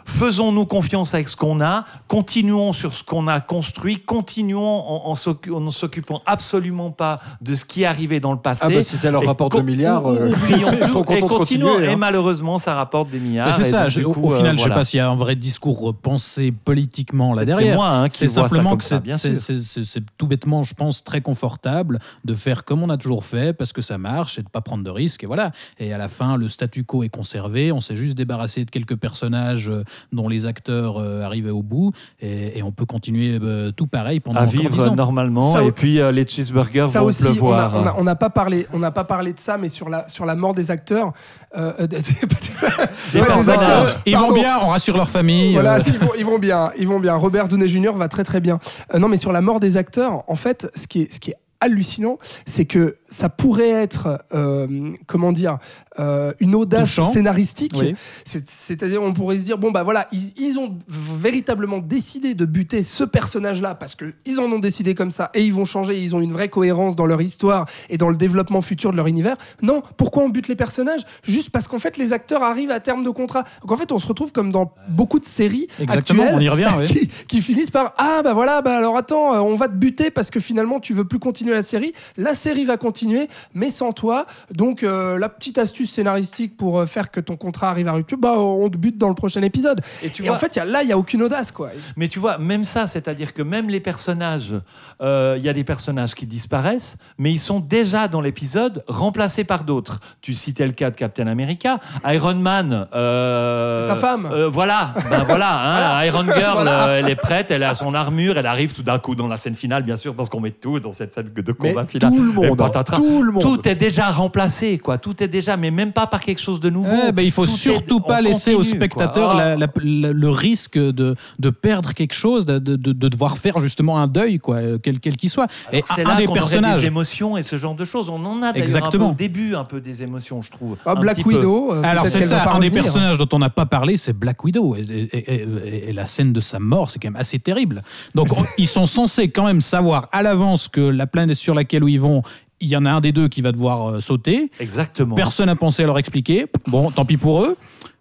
[0.08, 5.70] Faisons-nous confiance avec ce qu'on a, continuons sur ce qu'on a construit, continuons en, ne
[5.70, 8.64] s'occupant absolument pas de ce qui est arrivé dans le passé.
[8.66, 11.34] Ah bah, si ça leur rapporte le milliard, ou- euh, ils seront tout et contents
[11.34, 11.68] de continuons.
[11.72, 11.98] continuer, Et hein.
[11.98, 13.54] malheureusement, ça rapporte des milliards.
[13.58, 14.76] C'est ça, donc, je- du au, au euh, final, je sais voilà.
[14.76, 17.76] pas s'il y a un vrai discours pensé politiquement là Peut-être c'est derrière.
[17.78, 20.04] moi, hein, qui c'est vois ça simplement comme que ça, c'est- c'est c'est- c'est- c'est
[20.18, 23.82] tout bêtement, je pense, très confortable de faire comme on a toujours fait parce que
[23.82, 25.24] ça marche et de pas prendre de risques.
[25.24, 25.52] Et voilà.
[25.80, 27.72] Et à la fin, le statu quo est conservé.
[27.74, 31.92] On s'est juste débarrassé de quelques personnages euh, dont les acteurs euh, arrivaient au bout
[32.20, 34.96] et, et on peut continuer euh, tout pareil pendant à encore 10 vivre ans.
[34.96, 35.54] normalement.
[35.54, 37.96] Ça et puis euh, les cheeseburgers ça vont aussi, pleuvoir.
[37.98, 40.36] on n'a pas parlé, on n'a pas parlé de ça, mais sur la sur la
[40.36, 41.12] mort des acteurs,
[41.58, 41.98] euh, euh, des,
[43.14, 43.60] Les des personnages.
[43.60, 44.28] acteurs, Ils pardon.
[44.30, 45.54] vont bien, on rassure leur famille.
[45.54, 47.16] Voilà, euh, ils, vont, ils vont bien, ils vont bien.
[47.16, 47.94] Robert Downey Jr.
[47.96, 48.60] va très très bien.
[48.94, 51.32] Euh, non, mais sur la mort des acteurs, en fait, ce qui est, ce qui
[51.32, 54.68] est hallucinant, c'est que ça pourrait être, euh,
[55.08, 55.58] comment dire,
[56.00, 57.12] euh, une audace Touchant.
[57.12, 57.72] scénaristique.
[57.78, 57.96] Oui.
[58.26, 62.84] C'est-à-dire, on pourrait se dire, bon, bah voilà, ils, ils ont véritablement décidé de buter
[62.84, 66.22] ce personnage-là parce qu'ils en ont décidé comme ça et ils vont changer, ils ont
[66.22, 69.38] une vraie cohérence dans leur histoire et dans le développement futur de leur univers.
[69.62, 71.02] Non, pourquoi on bute les personnages?
[71.24, 73.46] Juste parce qu'en fait, les acteurs arrivent à terme de contrat.
[73.62, 76.50] Donc en fait, on se retrouve comme dans beaucoup de séries Exactement, actuelles on y
[76.50, 76.70] revient.
[76.80, 76.86] oui.
[76.86, 80.12] qui, qui finissent par Ah, bah voilà, bah alors attends, euh, on va te buter
[80.12, 81.94] parce que finalement, tu veux plus continuer continuer la série.
[82.18, 84.26] La série va continuer, mais sans toi.
[84.52, 88.18] Donc, euh, la petite astuce scénaristique pour euh, faire que ton contrat arrive à rupture,
[88.18, 89.82] bah, on te bute dans le prochain épisode.
[90.04, 91.52] Et tu Et vois, en fait, il y a- là, il y a aucune audace,
[91.52, 91.70] quoi.
[91.96, 94.56] Mais tu vois, même ça, c'est-à-dire que même les personnages,
[95.02, 99.44] euh, il y a des personnages qui disparaissent, mais ils sont déjà dans l'épisode remplacés
[99.44, 100.00] par d'autres.
[100.22, 102.88] Tu citais le cas de Captain America, Iron Man.
[102.94, 104.28] euh, C'est sa femme.
[104.52, 106.88] voilà, ben voilà, hein, Iron Girl, Voilà.
[107.00, 109.56] elle est prête, elle a son armure, elle arrive tout d'un coup dans la scène
[109.56, 112.12] finale, bien sûr, parce qu'on met tout dans cette scène de Mais combat final.
[112.12, 112.98] tout le Et monde, hein, patatras.
[112.98, 113.42] tout le monde.
[113.42, 114.98] Tout est déjà remplacé, quoi.
[114.98, 116.90] Tout est déjà, mais même pas par quelque chose de nouveau.
[116.92, 119.38] Ouais, bah, il faut Tout surtout pas laisser au continue, spectateur Ah.
[119.38, 123.38] la- la- la- le risque de, de perdre quelque chose, de, de- de- de devoir
[123.38, 125.48] faire justement un deuil, quoi, euh, quel qu'il soit.
[125.72, 126.80] Et C'est un là des qu'on personnages.
[126.82, 128.10] des émotions et ce genre de choses.
[128.10, 129.12] On en a d'ailleurs un peu Exactement.
[129.12, 130.76] au début, un peu des émotions, je trouve.
[130.86, 131.18] Ah, Black.
[131.26, 131.74] Widow.
[131.74, 134.76] euh, Alors c'est ça, un des personnages dont on n'a pas parlé, c'est Black Widow.
[134.76, 137.82] Et, et- et- et la scène de sa mort, c'est quand même assez terrible.
[138.16, 141.84] Donc on- ils sont censés quand même savoir à l'avance que la planète sur laquelle
[141.88, 142.22] ils vont,
[142.60, 144.52] il y en a un des deux qui va devoir euh, sauter.
[144.60, 145.16] Exactement.
[145.16, 146.46] Personne n'a pensé à leur expliquer.
[146.68, 147.58] Bon, tant pis pour eux.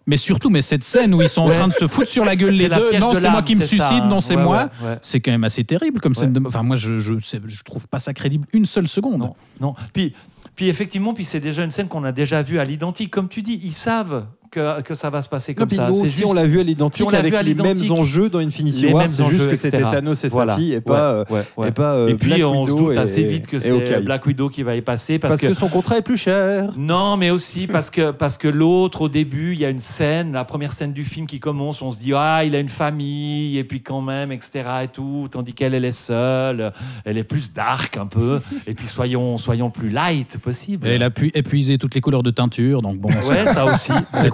[0.09, 2.37] Mais surtout, mais cette scène où ils sont en train de se foutre sur la
[2.37, 4.07] gueule les la deux, non, de c'est moi qui me ça, suicide, hein.
[4.07, 4.69] non, c'est Ouais, moi.
[4.81, 4.95] ouais, ouais.
[5.01, 6.31] C'est quand même assez terrible comme scène.
[6.31, 9.19] de- Enfin, moi, je, je, je trouve pas ça crédible une seule seconde.
[9.19, 9.73] Non, non.
[9.91, 10.13] Puis,
[10.55, 13.11] puis effectivement, puis c'est déjà une scène qu'on a déjà vue à l'identique.
[13.11, 15.87] Comme tu dis, ils savent que, que ça va se passer Non, comme puis ça.
[15.87, 17.91] nous aussi, juste- on l'a vu à l'identique on l'a avec vu à les mêmes
[17.91, 19.09] enjeux dans Infinity les War.
[19.09, 19.81] C'est juste que c'était.
[19.81, 20.53] Thanos et Voilà.
[20.53, 21.67] sa fille et pas, euh, ouais, ouais.
[21.69, 23.71] et pas euh, Et puis Black on se Widow doute et- assez vite que c'est
[23.71, 24.03] Hawkeye.
[24.03, 26.69] Black Widow qui va y passer parce, Parce que son contrat est plus cher.
[26.77, 30.33] Non, mais aussi parce que, parce que l'autre, au début, il y a une scène,
[30.33, 33.57] la première scène du film qui commence, on se dit, ah, il a une famille,
[33.57, 34.63] et puis quand même, etc.
[34.83, 36.71] et tout, tandis qu'elle, elle est seule,
[37.05, 40.87] elle est plus dark un peu, et puis soyons, soyons plus light possible.
[40.87, 43.91] Et elle a pu épuiser toutes les couleurs de teinture, donc bon, Ouais, ça aussi.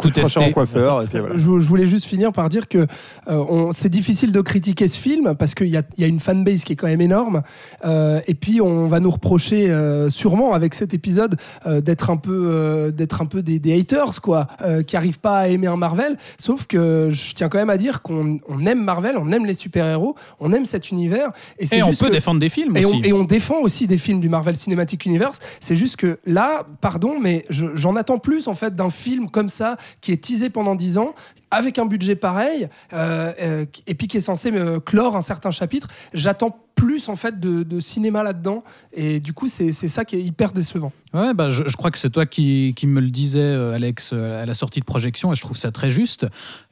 [0.10, 0.52] Tout testé.
[0.52, 1.02] coiffeur.
[1.04, 1.36] Et puis voilà.
[1.36, 2.86] Je, je voulais juste finir par dire que
[3.30, 6.20] euh, c'est difficile de critiquer ce film parce qu'il y a, il y a une
[6.20, 7.42] fanbase qui est quand même énorme.
[7.86, 12.18] Euh, et puis on va nous reprocher euh, sûrement avec cet épisode euh, d'être un
[12.18, 15.68] peu, euh, d'être un peu des, des haters quoi, euh, qui arrivent pas à aimer
[15.68, 16.18] un Marvel.
[16.38, 19.54] Sauf que je tiens quand même à dire qu'on on aime Marvel, on aime les
[19.54, 21.32] super héros, on aime cet univers.
[21.60, 22.96] Et, on juste peut que- défendre des films et aussi.
[22.98, 25.40] on, et on défend aussi des films du Marvel Cinematic Universe.
[25.60, 29.50] C'est juste que là, pardon, mais je- j'en attends plus en fait d'un film comme
[29.50, 31.14] ça qui est teasé pendant 10 ans
[31.54, 35.52] avec un budget pareil euh, euh, et puis qui est censé euh, clore un certain
[35.52, 35.88] chapitre.
[36.14, 40.52] J'attends plus en fait de, cinéma là-dedans et du coup c'est ça qui est hyper
[40.52, 40.92] décevant.
[41.14, 44.46] Ouais, bah, je, je crois que c'est toi qui, qui me le disais, Alex, à
[44.46, 46.26] la sortie de projection, et je trouve ça très juste.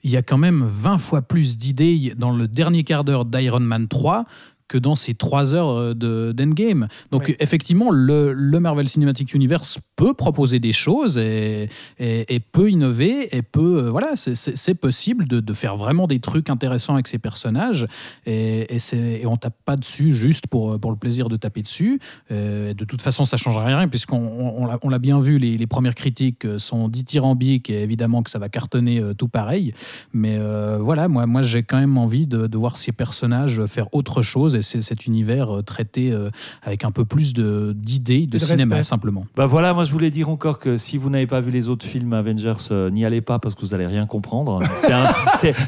[0.03, 3.59] Il y a quand même 20 fois plus d'idées dans le dernier quart d'heure d'Iron
[3.59, 4.26] Man 3
[4.72, 6.88] que dans ces trois heures euh, de- d'Endgame.
[7.11, 7.36] Donc Oui.
[7.39, 11.67] effectivement, le, le Marvel Cinematic Universe peut proposer des choses et,
[11.99, 13.84] et- et peut innover et peut...
[13.84, 17.86] euh, voilà, c'est- possible de, de faire vraiment des trucs intéressants avec ces personnages
[18.26, 21.61] et, et, c'est- et on tape pas dessus juste pour, pour le plaisir de taper
[21.61, 21.99] dessus.
[22.32, 25.38] Euh, de toute façon, ça change rien puisqu'on on, on l'a- on l'a bien vu,
[25.38, 29.28] les, les premières critiques euh, sont dithyrambiques et évidemment que ça va cartonner euh, tout
[29.28, 29.74] pareil.
[30.13, 33.88] Mais euh, voilà, moi, moi j'ai quand même envie de, de voir ces personnages faire
[33.93, 36.30] autre chose et cet univers euh, traité euh,
[36.64, 38.89] avec un peu plus de- d'idées, de, de cinéma respect.
[38.89, 39.26] simplement.
[39.36, 41.86] Bah voilà, moi je voulais dire encore que si vous n'avez pas vu les autres
[41.86, 44.59] films Avengers, euh, n'y allez pas parce que vous allez rien comprendre.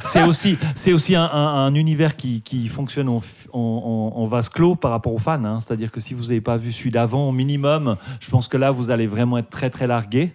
[0.04, 3.22] C'est aussi, c'est aussi un, un- un univers qui, qui fonctionne en,
[3.52, 3.60] en-
[4.16, 5.44] en- en vase clos par rapport aux fans.
[5.44, 5.60] hein.
[5.60, 8.72] C'est-à-dire que si vous n'avez pas vu celui d'avant, au minimum, je pense que là
[8.72, 10.34] vous allez vraiment être très très largué.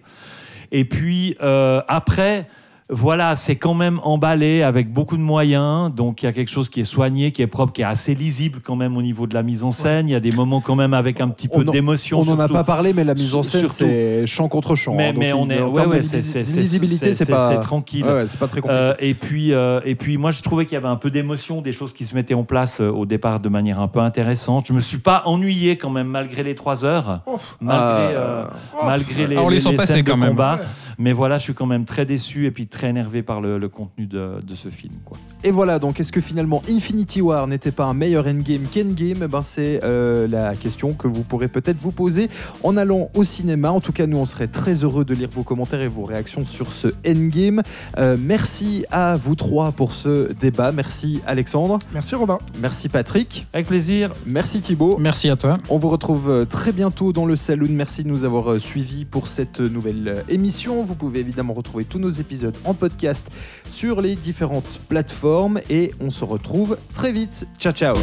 [0.71, 2.47] Et puis euh, après.
[2.91, 5.93] Voilà, c'est quand même emballé avec beaucoup de moyens.
[5.93, 8.15] Donc il y a quelque chose qui est soigné, qui est propre, qui est assez
[8.15, 10.09] lisible quand même au niveau de la mise en scène.
[10.09, 12.19] Il y a des moments quand même avec un petit peu On d'émotion.
[12.21, 14.95] On n'en a pas parlé, mais la mise en scène, Surtout- c'est champ contre champ.
[14.95, 15.13] Mais, hein.
[15.13, 17.13] Donc, mais on il- est, en ouais, termes ouais, de c'est lisi- c'est- c'est- lisibilité,
[17.13, 17.57] c'est pas.
[17.57, 18.03] tranquille.
[18.05, 18.81] Ouais, ouais, c'est pas très compliqué.
[18.81, 21.61] Euh, et puis, euh, et puis, moi, je trouvais qu'il y avait un peu d'émotion,
[21.61, 24.65] des choses qui se mettaient en place euh, au départ de manière un peu intéressante.
[24.67, 27.21] Je me suis pas ennuyé quand même malgré les trois heures,
[27.61, 28.43] malgré, euh,
[28.83, 30.29] malgré les, Ah, on les sent les passer scènes de quand même.
[30.31, 30.59] combat.
[30.99, 33.69] Mais voilà, je suis quand même très déçu et puis très énervé par le, le
[33.69, 34.93] contenu de, de ce film.
[35.05, 35.17] Quoi.
[35.43, 39.23] Et voilà, donc est-ce que finalement Infinity War n'était pas un meilleur endgame qu'endgame?
[39.23, 42.27] Eh ben, C'est euh, la question que vous pourrez peut-être vous poser
[42.63, 43.71] en allant au cinéma.
[43.71, 46.43] En tout cas, nous, on serait très heureux de lire vos commentaires et vos réactions
[46.43, 47.61] sur ce endgame.
[47.97, 50.71] Euh, merci à vous trois pour ce débat.
[50.73, 52.39] Merci Alexandre, Merci Robin.
[52.61, 54.11] merci Patrick, Avec plaisir.
[54.25, 54.97] merci Thibaut.
[54.99, 55.53] Merci à toi.
[55.69, 57.69] On vous retrouve euh, très bientôt dans le Saloon.
[57.71, 60.83] Merci de nous avoir suivis pour cette nouvelle émission.
[60.89, 63.27] Vous pouvez évidemment retrouver tous nos épisodes en podcast
[63.69, 67.47] sur les différentes plateformes et on se retrouve très vite.
[67.59, 67.95] Ciao ciao